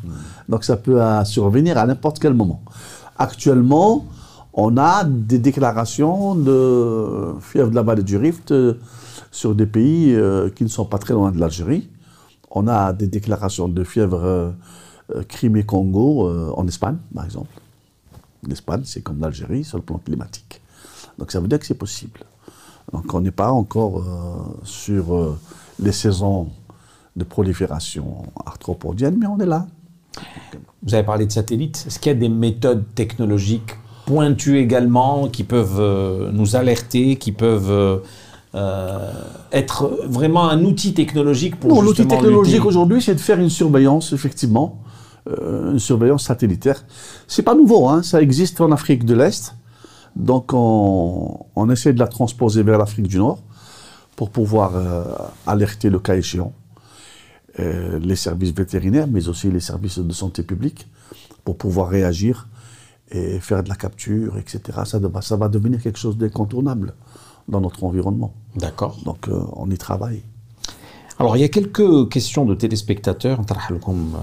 Donc 0.49 0.65
ça 0.65 0.77
peut 0.77 1.01
euh, 1.01 1.25
survenir 1.25 1.79
à 1.79 1.87
n'importe 1.87 2.19
quel 2.19 2.35
moment. 2.35 2.61
Actuellement, 3.19 4.05
on 4.53 4.77
a 4.77 5.05
des 5.05 5.39
déclarations 5.39 6.35
de 6.35 7.35
fièvre 7.41 7.71
de 7.71 7.75
la 7.75 7.83
vallée 7.83 8.03
du 8.03 8.17
Rift 8.17 8.51
euh, 8.51 8.75
sur 9.31 9.55
des 9.55 9.67
pays 9.67 10.13
euh, 10.15 10.51
qui 10.51 10.65
ne 10.65 10.69
sont 10.69 10.85
pas 10.85 10.99
très 10.99 11.15
loin 11.15 11.31
de 11.31 11.39
l'Algérie. 11.39 11.89
On 12.51 12.67
a 12.69 12.93
des 12.93 13.07
déclarations 13.07 13.69
de 13.69 13.83
fièvre 13.85 14.21
euh, 14.25 14.51
Crimée-Congo 15.29 16.29
en 16.57 16.67
Espagne, 16.67 16.97
par 17.15 17.25
exemple. 17.25 17.49
L'Espagne, 18.47 18.83
c'est 18.85 19.03
comme 19.03 19.21
l'Algérie 19.21 19.65
sur 19.65 19.79
le 19.79 19.85
plan 19.85 19.99
climatique. 19.99 20.61
Donc 21.19 21.31
ça 21.31 21.41
veut 21.41 21.49
dire 21.49 21.59
que 21.59 21.67
c'est 21.67 21.75
possible. 21.75 22.21
Donc 22.93 23.13
on 23.15 23.21
n'est 23.21 23.31
pas 23.31 23.53
encore 23.53 23.99
euh, 23.99 24.65
sur 24.65 25.15
euh, 25.15 25.39
les 25.81 25.93
saisons 25.93 26.49
de 27.15 27.25
prolifération 27.25 28.25
arthropodienne, 28.45 29.17
mais 29.19 29.27
on 29.27 29.39
est 29.39 29.47
là. 29.47 29.67
Vous 30.83 30.95
avez 30.95 31.05
parlé 31.05 31.27
de 31.27 31.33
satellites. 31.33 31.85
Est-ce 31.87 31.99
qu'il 31.99 32.13
y 32.13 32.15
a 32.15 32.19
des 32.19 32.29
méthodes 32.29 32.85
technologiques 32.95 33.77
pointues 34.07 34.59
également 34.59 35.29
qui 35.29 35.45
peuvent 35.45 35.79
euh, 35.79 36.31
nous 36.33 36.57
alerter, 36.57 37.17
qui 37.17 37.33
peuvent 37.33 38.03
être 39.53 39.91
vraiment 40.05 40.49
un 40.49 40.63
outil 40.65 40.93
technologique 40.93 41.59
pour 41.59 41.71
Non, 41.71 41.81
l'outil 41.81 42.07
technologique 42.07 42.65
aujourd'hui, 42.65 43.01
c'est 43.01 43.15
de 43.15 43.21
faire 43.21 43.39
une 43.39 43.49
surveillance, 43.49 44.13
effectivement, 44.13 44.83
une 45.27 45.79
surveillance 45.79 46.25
satellitaire. 46.25 46.85
C'est 47.29 47.43
pas 47.43 47.55
nouveau, 47.55 47.89
hein, 47.89 48.03
ça 48.03 48.21
existe 48.21 48.61
en 48.61 48.73
Afrique 48.73 49.05
de 49.05 49.15
l'Est. 49.15 49.55
Donc 50.17 50.53
on, 50.53 51.47
on 51.57 51.71
essaie 51.71 51.93
de 51.93 51.99
la 51.99 52.09
transposer 52.09 52.63
vers 52.63 52.79
l'Afrique 52.79 53.07
du 53.09 53.19
Nord 53.19 53.39
pour 54.17 54.31
pouvoir 54.31 54.73
euh, 54.75 55.05
alerter 55.47 55.89
le 55.91 55.99
cas 55.99 56.17
échéant 56.17 56.53
euh, 57.61 57.99
les 57.99 58.17
services 58.17 58.53
vétérinaires, 58.53 59.07
mais 59.09 59.29
aussi 59.29 59.51
les 59.51 59.61
services 59.61 59.99
de 59.99 60.13
santé 60.13 60.43
publique, 60.43 60.87
pour 61.45 61.57
pouvoir 61.57 61.89
réagir 61.89 62.49
et 63.11 63.41
faire 63.41 63.63
de 63.63 63.69
la 63.69 63.75
capture, 63.77 64.39
etc. 64.39 64.61
Ça, 64.85 64.99
va- 64.99 65.23
ça 65.23 65.37
va 65.37 65.49
devenir 65.49 65.81
quelque 65.83 65.99
chose 65.99 66.17
d'incontournable 66.17 66.95
dans 67.49 67.61
notre 67.61 67.85
environnement. 67.85 68.33
D'accord. 68.57 68.99
Donc 69.05 69.29
euh, 69.29 69.41
on 69.55 69.71
y 69.71 69.79
travaille. 69.79 70.23
Alors, 71.23 71.37
il 71.37 71.41
y 71.41 71.45
a 71.45 71.49
quelques 71.49 72.09
questions 72.09 72.45
de 72.45 72.53
téléspectateurs, 72.57 73.39
comme 73.85 74.17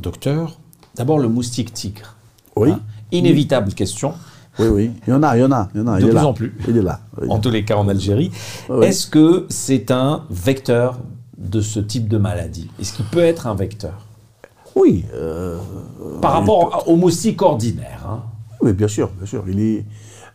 docteur. 0.00 0.56
D'abord, 0.94 1.18
le 1.18 1.28
moustique 1.28 1.72
tigre. 1.72 2.14
Oui. 2.54 2.70
Hein 2.70 2.80
Inévitable 3.10 3.72
question, 3.74 4.12
Oui, 4.60 4.66
oui, 4.68 4.90
il 5.06 5.10
y 5.10 5.12
en 5.14 5.22
a, 5.24 5.36
il 5.36 5.40
y 5.40 5.44
en 5.44 5.50
a, 5.50 5.68
il 5.74 5.80
y 5.80 5.82
en 5.82 5.86
a. 5.88 5.96
De 5.98 6.02
il 6.02 6.06
est 6.06 6.10
plus 6.10 6.14
là. 6.14 6.26
en 6.28 6.32
plus. 6.32 6.56
Il 6.68 6.76
est 6.76 6.82
là. 6.82 7.00
oui. 7.20 7.26
en 7.28 7.38
tous 7.40 7.50
les 7.50 7.64
cas 7.64 7.76
en 7.76 7.88
Algérie. 7.88 8.30
Oui. 8.68 8.86
Est-ce 8.86 9.08
que 9.08 9.46
c'est 9.48 9.90
un 9.90 10.22
vecteur 10.30 10.98
de 11.36 11.60
ce 11.60 11.80
type 11.80 12.06
de 12.06 12.18
maladie? 12.18 12.70
Est-ce 12.80 12.92
qu'il 12.92 13.06
peut 13.06 13.18
être 13.18 13.48
un 13.48 13.54
vecteur? 13.56 14.06
Oui, 14.76 15.04
euh, 15.14 15.58
Par 16.22 16.34
rapport 16.34 16.84
au 16.86 16.94
moustique 16.94 17.42
ordinaire. 17.42 18.06
hein. 18.08 18.22
oui, 18.62 18.72
bien 18.74 18.86
sûr, 18.88 19.08
bien 19.16 19.26
sûr. 19.26 19.42
Il 19.48 19.58
est, 19.58 19.84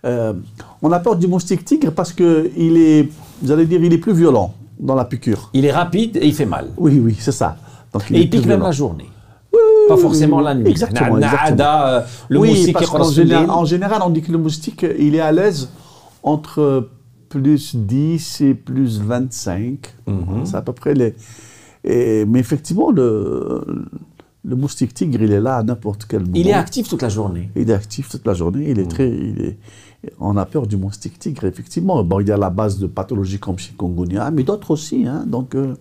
euh, 0.03 0.33
on 0.81 0.91
a 0.91 0.99
peur 0.99 1.15
du 1.15 1.27
moustique 1.27 1.63
tigre 1.63 1.91
parce 1.93 2.11
que 2.11 2.51
il 2.57 2.75
est, 2.75 3.07
vous 3.41 3.51
allez 3.51 3.65
dire, 3.65 3.81
il 3.81 3.93
est 3.93 3.97
plus 3.99 4.13
violent 4.13 4.53
dans 4.83 4.95
la 4.95 5.05
piqûre. 5.05 5.49
Il 5.53 5.65
est 5.65 5.71
rapide 5.71 6.17
et 6.17 6.27
il 6.27 6.33
fait 6.33 6.45
mal. 6.45 6.67
Oui, 6.77 6.99
oui, 7.03 7.15
c'est 7.19 7.31
ça. 7.31 7.57
Donc, 7.91 8.09
Et 8.11 8.15
il 8.15 8.21
est 8.23 8.27
plus 8.27 8.39
pique 8.39 8.47
même 8.47 8.61
la 8.61 8.71
journée. 8.71 9.09
Pas 9.87 9.97
forcément 9.97 10.39
la 10.39 10.55
nuit. 10.55 10.67
Exactement, 10.69 11.17
exactement. 11.17 11.49
nada, 11.49 12.05
le 12.29 12.39
moustique 12.39 12.73
parce 12.73 12.89
rassuré. 12.89 13.27
général, 13.27 13.49
en 13.49 13.65
général, 13.65 14.01
on 14.05 14.09
dit 14.09 14.21
que 14.21 14.31
le 14.31 14.37
moustique, 14.37 14.85
il 14.99 15.15
est 15.15 15.19
à 15.19 15.31
l'aise 15.31 15.69
entre 16.23 16.89
plus 17.29 17.75
10 17.75 18.41
et 18.41 18.53
plus 18.53 18.99
25. 19.01 19.77
Mhm. 20.07 20.45
C'est 20.45 20.55
à 20.55 20.61
peu 20.61 20.73
près 20.73 20.93
les. 20.93 21.15
et- 21.83 22.25
mais 22.25 22.39
effectivement, 22.39 22.91
le, 22.91 23.63
le 24.45 24.55
moustique 24.55 24.93
tigre, 24.93 25.21
il 25.21 25.31
est 25.31 25.41
là 25.41 25.57
à 25.57 25.63
n'importe 25.63 26.05
quel 26.07 26.21
moment. 26.21 26.31
Il 26.35 26.47
est 26.47 26.53
actif 26.53 26.87
toute 26.89 27.01
la 27.01 27.09
journée. 27.09 27.49
Il 27.55 27.69
est 27.69 27.73
actif 27.73 28.09
toute 28.09 28.25
la 28.25 28.33
journée. 28.33 28.65
Il 28.69 28.79
est 28.79 28.89
très. 28.89 29.09
Il 29.09 29.41
est, 29.41 29.57
on 30.19 30.35
a 30.37 30.45
peur 30.45 30.67
du 30.67 30.77
moustique 30.77 31.17
tigre, 31.19 31.45
effectivement. 31.45 32.03
Bon, 32.03 32.19
il 32.19 32.27
y 32.27 32.31
a 32.31 32.37
la 32.37 32.49
base 32.49 32.77
de 32.79 32.87
pathologies 32.87 33.39
comme 33.39 33.57
chikungunya, 33.57 34.31
mais 34.31 34.43
d'autres 34.43 34.71
aussi. 34.71 35.05
hein. 35.07 35.23
Donc, 35.27 35.55
euh, 35.55 35.75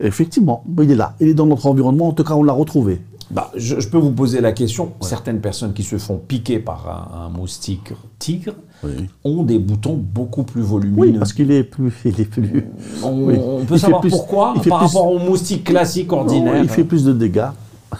effectivement, 0.00 0.64
il 0.80 0.90
est 0.90 0.94
là. 0.96 1.14
Il 1.20 1.28
est 1.28 1.34
dans 1.34 1.46
notre 1.46 1.66
environnement. 1.66 2.08
En 2.08 2.12
tout 2.12 2.24
cas, 2.24 2.34
on 2.34 2.42
l'a 2.42 2.52
retrouvé. 2.52 3.00
Bah, 3.30 3.50
je, 3.56 3.80
je 3.80 3.88
peux 3.88 3.98
vous 3.98 4.10
poser 4.12 4.40
la 4.42 4.52
question. 4.52 4.92
Certaines 5.00 5.40
personnes 5.40 5.72
qui 5.72 5.82
se 5.84 5.96
font 5.96 6.18
piquer 6.18 6.58
par 6.58 6.86
un, 7.14 7.26
un 7.26 7.28
moustique 7.30 7.92
tigre 8.18 8.52
Oui. 8.84 8.90
ont 9.24 9.42
des 9.42 9.58
boutons 9.58 9.94
beaucoup 9.96 10.42
plus 10.42 10.60
volumineux. 10.60 11.12
Oui, 11.12 11.18
parce 11.18 11.32
qu'il 11.32 11.50
est 11.50 11.64
plus. 11.64 11.92
Il 12.04 12.20
est 12.20 12.24
plus. 12.26 12.66
on, 13.02 13.22
oui. 13.24 13.38
on 13.42 13.64
peut 13.64 13.76
Il 13.76 13.80
savoir 13.80 14.00
plus- 14.02 14.10
pourquoi 14.10 14.52
par 14.54 14.62
plus- 14.62 14.70
rapport 14.72 15.10
au 15.10 15.18
moustique 15.18 15.64
classique 15.64 16.10
Non, 16.10 16.18
ordinaire. 16.18 16.62
il 16.62 16.68
fait 16.68 16.84
plus 16.84 17.04
de 17.04 17.12
dégâts. 17.12 17.48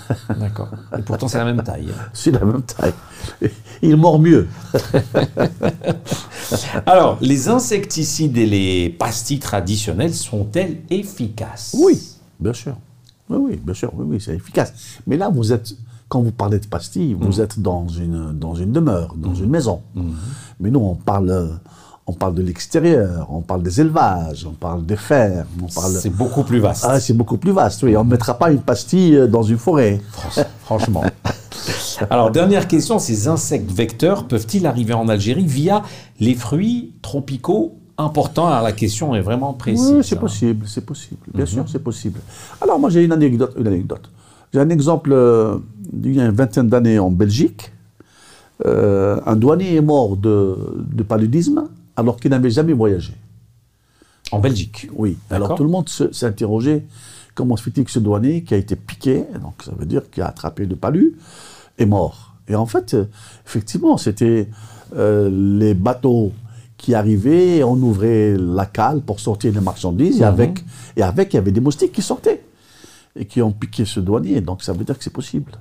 D'accord. 0.39 0.71
Et 0.99 1.03
pourtant 1.03 1.29
c'est 1.29 1.39
la 1.39 1.45
même 1.45 1.63
taille. 1.63 1.89
C'est 2.13 2.31
la 2.31 2.45
même 2.45 2.63
taille. 2.63 2.93
Il 3.83 3.97
mord 3.97 4.19
mieux. 4.19 4.49
Alors, 6.87 7.19
les 7.21 7.49
insecticides 7.49 8.37
et 8.37 8.47
les 8.47 8.91
pastilles 8.91 9.39
traditionnelles 9.39 10.15
sont-elles 10.15 10.79
efficaces? 10.91 11.75
Oui, 11.79 12.01
bien 12.39 12.53
sûr. 12.53 12.77
Oui, 13.29 13.39
oui, 13.41 13.61
bien 13.65 13.75
sûr. 13.75 13.91
Oui, 13.95 14.05
oui, 14.09 14.21
c'est 14.21 14.35
efficace. 14.35 14.73
Mais 15.07 15.17
là, 15.17 15.29
vous 15.29 15.53
êtes. 15.53 15.75
Quand 16.09 16.21
vous 16.21 16.33
parlez 16.33 16.59
de 16.59 16.67
pastilles, 16.67 17.15
vous 17.15 17.41
êtes 17.41 17.59
dans 17.59 17.89
une, 17.89 18.39
dans 18.39 18.55
une 18.55 18.71
demeure, 18.71 19.15
dans 19.17 19.35
une 19.35 19.49
maison. 19.49 19.81
Mais 20.61 20.71
nous, 20.71 20.81
on 20.81 20.95
parle, 20.95 21.31
euh, 21.31 21.49
on 22.07 22.13
parle 22.13 22.35
de 22.35 22.43
l'extérieur, 22.43 23.29
on 23.31 23.43
parle 23.43 23.63
des 23.63 23.81
élevages, 23.81 24.45
on 24.47 24.53
parle 24.53 24.85
des 24.85 24.97
fermes, 24.97 25.47
on 25.63 25.69
parle. 25.69 25.93
C'est 25.93 26.11
beaucoup 26.11 26.43
plus 26.43 26.59
vaste. 26.59 26.85
Ah, 26.87 26.99
c'est 26.99 27.13
beaucoup 27.13 27.37
plus 27.37 27.53
vaste, 27.53 27.83
oui. 27.85 27.97
On 27.97 28.05
ne 28.05 28.11
mettra 28.11 28.39
pas 28.39 28.51
une 28.51 28.61
pastille 28.61 29.17
euh, 29.17 29.27
dans 29.29 29.43
une 29.43 29.59
forêt. 29.59 30.01
Franchement. 30.65 31.05
Alors, 32.11 32.33
dernière 32.33 32.67
question, 32.67 32.99
ces 32.99 33.29
insectes 33.29 33.71
vecteurs 33.71 34.27
peuvent-ils 34.27 34.67
arriver 34.67 34.95
en 34.95 35.09
Algérie 35.09 35.47
via 35.47 35.83
les 36.19 36.35
fruits 36.35 36.95
tropicaux 37.03 37.77
importants? 37.97 38.49
Alors, 38.49 38.63
la 38.63 38.73
question 38.73 39.15
est 39.15 39.21
vraiment 39.21 39.53
précise. 39.53 39.93
Oui, 39.93 40.03
c'est 40.03 40.17
hein. 40.17 40.21
possible, 40.21 40.67
c'est 40.67 40.85
possible. 40.85 41.21
Bien 41.33 41.47
sûr, 41.47 41.69
c'est 41.69 41.83
possible. 41.83 42.19
Alors, 42.61 42.81
moi, 42.81 42.91
j'ai 42.91 43.05
une 43.05 43.13
anecdote. 43.13 43.55
Une 43.57 43.69
anecdote. 43.69 44.11
J'ai 44.53 44.59
un 44.59 44.71
exemple 44.71 45.13
euh, 45.13 45.59
d'il 45.93 46.17
y 46.17 46.21
a 46.21 46.25
une 46.25 46.33
vingtaine 46.33 46.69
d'années 46.69 46.99
en 46.99 47.13
Belgique. 47.13 47.73
Euh, 48.67 49.21
un 49.25 49.37
douanier 49.37 49.77
est 49.77 49.81
mort 49.81 50.17
de, 50.17 50.57
de 50.93 51.03
paludisme 51.05 51.69
alors 51.97 52.17
qu'il 52.17 52.31
n'avait 52.31 52.51
jamais 52.51 52.73
voyagé. 52.73 53.15
En 54.31 54.39
Belgique. 54.39 54.89
Oui. 54.95 55.19
Alors, 55.31 55.55
tout 55.55 55.65
le 55.65 55.71
monde 55.71 55.89
interrogé 56.23 56.85
comment 57.35 57.57
se 57.57 57.63
fait-il 57.63 57.85
que 57.85 57.91
ce 57.91 57.99
douanier 57.99 58.43
qui 58.43 58.55
a 58.55 58.57
été 58.57 58.77
piqué, 58.77 59.25
donc 59.41 59.63
ça 59.63 59.73
veut 59.77 59.87
dire 59.87 60.11
qu'il 60.11 60.23
a 60.23 60.29
attrapé 60.29 60.67
le 60.67 60.77
palu, 60.77 61.17
est 61.79 61.87
mort. 61.87 62.35
Et 62.49 62.55
en 62.55 62.67
fait, 62.67 62.97
effectivement, 63.47 63.97
c'était 63.97 64.49
euh, 64.97 65.31
les 65.31 65.75
bateaux 65.75 66.33
qui 66.77 66.95
arrivaient, 66.95 67.59
et 67.59 67.65
on 67.65 67.77
ouvrait 67.77 68.37
la 68.37 68.67
cale 68.67 69.01
pour 69.01 69.21
sortir 69.21 69.53
les 69.53 69.61
marchandises, 69.61 70.21
et, 70.21 70.25
avec, 70.25 70.65
et 70.97 71.03
avec, 71.03 71.33
il 71.33 71.37
y 71.37 71.39
avait 71.39 71.53
des 71.53 71.61
moustiques 71.61 71.93
qui 71.93 72.03
sortaient 72.03 72.43
et 73.15 73.27
qui 73.27 73.43
ont 73.43 73.53
piqué 73.53 73.85
ce 73.85 74.01
douanier. 74.01 74.41
Donc 74.41 74.63
ça 74.63 74.73
veut 74.73 74.85
dire 74.85 74.97
que 74.99 75.05
c'est 75.05 75.13
possible. 75.13 75.53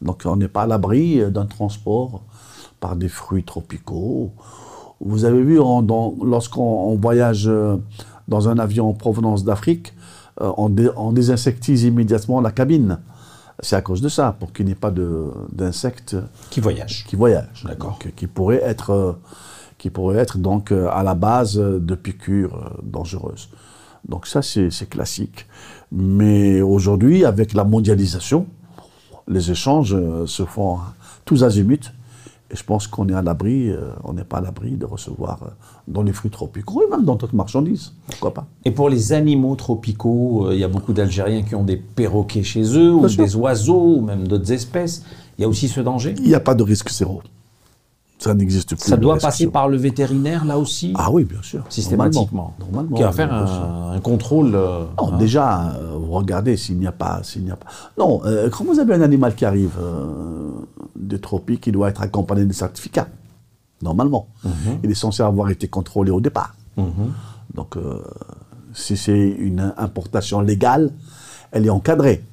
Donc 0.00 0.22
on 0.24 0.36
n'est 0.36 0.48
pas 0.48 0.62
à 0.62 0.66
l'abri 0.66 1.20
euh, 1.20 1.30
d'un 1.30 1.46
transport 1.46 2.22
par 2.80 2.96
des 2.96 3.08
fruits 3.08 3.44
tropicaux. 3.44 4.32
Vous 5.00 5.24
avez 5.24 5.42
vu, 5.42 5.56
lorsqu'on 5.56 6.62
on 6.62 6.96
voyage 6.96 7.46
euh, 7.48 7.76
dans 8.28 8.48
un 8.48 8.58
avion 8.58 8.88
en 8.88 8.94
provenance 8.94 9.44
d'Afrique, 9.44 9.92
euh, 10.40 10.50
on, 10.56 10.68
dé- 10.68 10.90
on 10.96 11.12
désinsectise 11.12 11.84
immédiatement 11.84 12.40
la 12.40 12.50
cabine. 12.50 12.98
C'est 13.60 13.76
à 13.76 13.80
cause 13.82 14.00
de 14.02 14.08
ça, 14.08 14.34
pour 14.38 14.52
qu'il 14.52 14.66
n'y 14.66 14.72
ait 14.72 14.74
pas 14.74 14.92
d'insectes 15.52 16.16
Qui 16.50 16.60
voyagent. 16.60 17.04
qui 17.06 17.16
voyagent. 17.16 17.64
D'accord. 17.64 17.98
Donc, 18.02 18.12
qui 18.14 18.26
pourraient 18.26 18.62
être, 18.62 18.90
euh, 18.90 19.12
qui 19.78 19.90
pourraient 19.90 20.18
être 20.18 20.38
donc 20.38 20.72
euh, 20.72 20.88
à 20.90 21.02
la 21.02 21.14
base 21.14 21.58
euh, 21.58 21.78
de 21.78 21.94
piqûres 21.94 22.54
euh, 22.54 22.68
dangereuses. 22.82 23.48
Donc 24.08 24.26
ça, 24.26 24.40
c'est 24.42 24.70
classique. 24.88 25.46
Mais 25.90 26.60
aujourd'hui, 26.60 27.24
avec 27.24 27.54
la 27.54 27.64
mondialisation, 27.64 28.46
les 29.26 29.50
échanges 29.50 29.94
euh, 29.94 30.26
se 30.26 30.44
font 30.44 30.78
tous 31.24 31.42
azimuts. 31.42 31.92
Et 32.50 32.56
je 32.56 32.62
pense 32.62 32.86
qu'on 32.86 33.08
est 33.08 33.14
à 33.14 33.22
l'abri, 33.22 33.70
euh, 33.70 33.90
on 34.04 34.12
n'est 34.12 34.24
pas 34.24 34.38
à 34.38 34.40
l'abri 34.40 34.76
de 34.76 34.84
recevoir 34.84 35.42
euh, 35.42 35.46
dans 35.88 36.02
les 36.02 36.12
fruits 36.12 36.30
tropicaux 36.30 36.82
et 36.86 36.90
même 36.90 37.04
dans 37.04 37.16
d'autres 37.16 37.34
marchandises. 37.34 37.92
Pourquoi 38.06 38.34
pas 38.34 38.46
Et 38.64 38.70
pour 38.70 38.88
les 38.88 39.12
animaux 39.12 39.56
tropicaux, 39.56 40.46
euh, 40.46 40.54
il 40.54 40.60
y 40.60 40.64
a 40.64 40.68
beaucoup 40.68 40.92
d'Algériens 40.92 41.42
qui 41.42 41.56
ont 41.56 41.64
des 41.64 41.76
perroquets 41.76 42.44
chez 42.44 42.62
eux, 42.62 42.94
ou 42.94 43.08
sûr. 43.08 43.24
des 43.24 43.34
oiseaux, 43.34 43.96
ou 43.96 44.00
même 44.00 44.28
d'autres 44.28 44.52
espèces. 44.52 45.02
Il 45.38 45.42
y 45.42 45.44
a 45.44 45.48
aussi 45.48 45.66
ce 45.66 45.80
danger? 45.80 46.14
Il 46.18 46.28
n'y 46.28 46.34
a 46.34 46.40
pas 46.40 46.54
de 46.54 46.62
risque 46.62 46.90
zéro. 46.90 47.20
Ça 48.18 48.32
n'existe 48.34 48.74
plus. 48.76 48.88
Ça 48.88 48.96
doit 48.96 49.18
passer 49.18 49.46
par 49.48 49.68
le 49.68 49.76
vétérinaire, 49.76 50.44
là 50.46 50.58
aussi 50.58 50.92
Ah 50.96 51.10
oui, 51.10 51.24
bien 51.24 51.42
sûr. 51.42 51.64
Systématiquement. 51.68 52.54
Normalement. 52.58 52.96
Qui 52.96 53.02
va 53.02 53.12
faire 53.12 53.32
un, 53.32 53.92
un 53.92 54.00
contrôle. 54.00 54.54
euh, 54.54 54.84
Non, 54.98 55.12
hein. 55.12 55.18
déjà, 55.18 55.72
euh, 55.74 55.96
regardez 56.08 56.56
s'il 56.56 56.78
n'y 56.78 56.86
a 56.86 56.92
pas, 56.92 57.20
s'il 57.22 57.44
n'y 57.44 57.50
a 57.50 57.56
pas. 57.56 57.66
Non, 57.98 58.22
euh, 58.24 58.48
quand 58.48 58.64
vous 58.64 58.78
avez 58.80 58.94
un 58.94 59.02
animal 59.02 59.34
qui 59.34 59.44
arrive 59.44 59.76
euh, 59.78 60.50
des 60.96 61.20
tropiques, 61.20 61.66
il 61.66 61.72
doit 61.72 61.90
être 61.90 62.00
accompagné 62.00 62.46
de 62.46 62.52
certificat. 62.54 63.06
Normalement, 63.82 64.28
il 64.82 64.90
est 64.90 64.94
censé 64.94 65.22
avoir 65.22 65.50
été 65.50 65.68
contrôlé 65.68 66.10
au 66.10 66.20
départ. 66.22 66.54
Donc, 67.54 67.76
euh, 67.76 68.00
si 68.72 68.96
c'est 68.96 69.28
une 69.28 69.74
importation 69.76 70.40
légale, 70.40 70.90
elle 71.52 71.66
est 71.66 71.70
encadrée. 71.70 72.24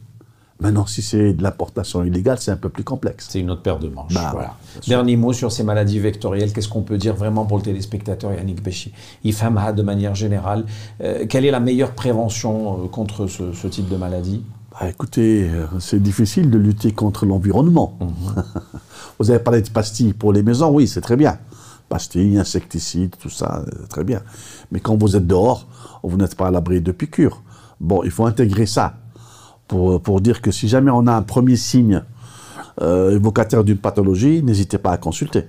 Maintenant, 0.63 0.86
si 0.86 1.02
c'est 1.02 1.34
de 1.34 1.43
l'importation 1.43 2.06
illégale, 2.06 2.38
c'est 2.39 2.52
un 2.52 2.56
peu 2.56 2.69
plus 2.69 2.86
complexe. 2.86 3.28
C'est 3.30 3.41
une 3.41 3.52
autre 3.52 3.62
paire 3.62 3.80
de 3.80 3.89
manches. 3.89 4.13
Bah, 4.13 4.30
voilà. 4.32 4.56
Dernier 4.88 5.17
mot 5.17 5.34
sur 5.34 5.52
ces 5.52 5.63
maladies 5.63 5.99
vectorielles. 5.99 6.54
Qu'est-ce 6.54 6.69
qu'on 6.69 6.84
peut 6.84 6.97
dire 6.97 7.15
vraiment 7.15 7.45
pour 7.45 7.58
le 7.58 7.63
téléspectateur 7.63 8.34
Yannick 8.34 8.63
Béchi 8.63 8.93
IFAMA 9.26 9.73
de 9.73 9.84
manière 9.84 10.15
générale. 10.15 10.65
euh, 11.02 11.26
quelle 11.28 11.45
est 11.45 11.52
la 11.52 11.60
meilleure 11.60 11.91
prévention 11.91 12.86
euh, 12.86 12.88
contre 12.88 13.28
ce, 13.28 13.52
ce 13.52 13.67
type 13.67 13.89
de 13.89 13.97
maladie? 13.97 14.41
Bah, 14.71 14.88
écoutez, 14.89 15.49
euh, 15.49 15.65
c'est 15.80 16.02
difficile 16.02 16.49
de 16.49 16.58
lutter 16.58 16.93
contre 16.93 17.26
l'environnement. 17.26 17.99
Vous 19.19 19.30
avez 19.30 19.39
parlé 19.39 19.62
de 19.62 19.69
pastilles 19.69 20.13
pour 20.13 20.32
les 20.32 20.43
maisons, 20.43 20.71
oui, 20.71 20.88
c'est 20.88 21.02
très 21.02 21.17
bien. 21.17 21.39
Pastilles, 21.89 22.39
insecticides, 22.39 23.15
tout 23.19 23.30
ça, 23.30 23.65
très 23.89 24.06
bien. 24.06 24.21
Mais 24.71 24.80
quand 24.80 24.95
vous 24.97 25.15
êtes 25.17 25.28
dehors, 25.28 25.67
vous 26.04 26.17
n'êtes 26.17 26.36
pas 26.36 26.47
à 26.47 26.52
l'abri 26.52 26.82
de 26.82 26.91
piqûres. 26.91 27.43
Bon, 27.80 28.02
il 28.04 28.12
faut 28.12 28.26
intégrer 28.26 28.65
ça 28.65 28.95
pour, 29.67 30.02
pour 30.02 30.21
dire 30.21 30.41
que 30.41 30.52
si 30.52 30.67
jamais 30.67 30.91
on 30.91 31.08
a 31.08 31.13
un 31.13 31.21
premier 31.21 31.56
signe 31.56 32.04
euh, 32.82 33.15
évocataire 33.15 33.63
d'une 33.63 33.78
pathologie, 33.78 34.41
n'hésitez 34.43 34.78
pas 34.78 34.91
à 34.91 34.97
consulter. 34.97 35.45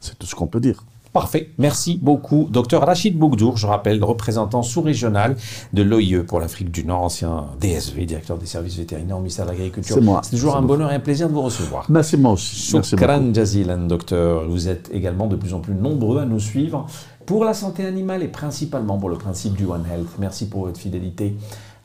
C'est 0.00 0.18
tout 0.18 0.26
ce 0.26 0.34
qu'on 0.34 0.46
peut 0.46 0.60
dire. 0.60 0.84
Parfait. 1.12 1.50
Merci 1.58 1.98
beaucoup. 2.00 2.48
Docteur 2.50 2.84
Rachid 2.86 3.18
Bougdour, 3.18 3.56
je 3.56 3.66
rappelle, 3.66 4.02
représentant 4.04 4.62
sous-régional 4.62 5.36
de 5.72 5.82
l'OIE 5.82 6.22
pour 6.26 6.38
l'Afrique 6.38 6.70
du 6.70 6.84
Nord, 6.84 7.02
ancien 7.02 7.46
DSV, 7.60 8.04
directeur 8.04 8.36
des 8.36 8.46
services 8.46 8.76
vétérinaires 8.76 9.16
au 9.16 9.20
ministère 9.20 9.46
de 9.46 9.50
l'Agriculture. 9.50 9.96
C'est 9.96 10.00
moi. 10.02 10.20
C'est 10.22 10.30
toujours 10.30 10.56
un 10.56 10.62
bonheur 10.62 10.92
et 10.92 10.94
un 10.94 11.00
plaisir 11.00 11.28
de 11.28 11.32
vous 11.32 11.42
recevoir. 11.42 11.86
Merci 11.88 12.16
moi 12.18 12.32
aussi. 12.32 12.70
Shukran 12.70 13.32
jazilan, 13.32 13.86
docteur. 13.86 14.48
Vous 14.48 14.68
êtes 14.68 14.90
également 14.92 15.26
de 15.26 15.36
plus 15.36 15.54
en 15.54 15.60
plus 15.60 15.74
nombreux 15.74 16.20
à 16.20 16.26
nous 16.26 16.40
suivre 16.40 16.86
pour 17.24 17.44
la 17.44 17.54
santé 17.54 17.84
animale 17.84 18.22
et 18.22 18.28
principalement 18.28 18.98
pour 18.98 19.08
le 19.08 19.16
principe 19.16 19.54
du 19.54 19.64
One 19.64 19.84
Health. 19.90 20.10
Merci 20.18 20.48
pour 20.48 20.66
votre 20.66 20.78
fidélité. 20.78 21.34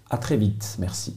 À 0.09 0.17
très 0.17 0.37
vite. 0.37 0.75
Merci. 0.79 1.15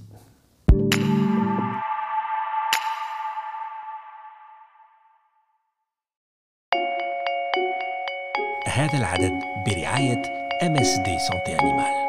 هذا 8.66 8.98
العدد 8.98 9.32
برعاية 9.66 10.22
MSD 10.62 11.16
سانتي 11.18 11.60
أنيمال 11.60 12.05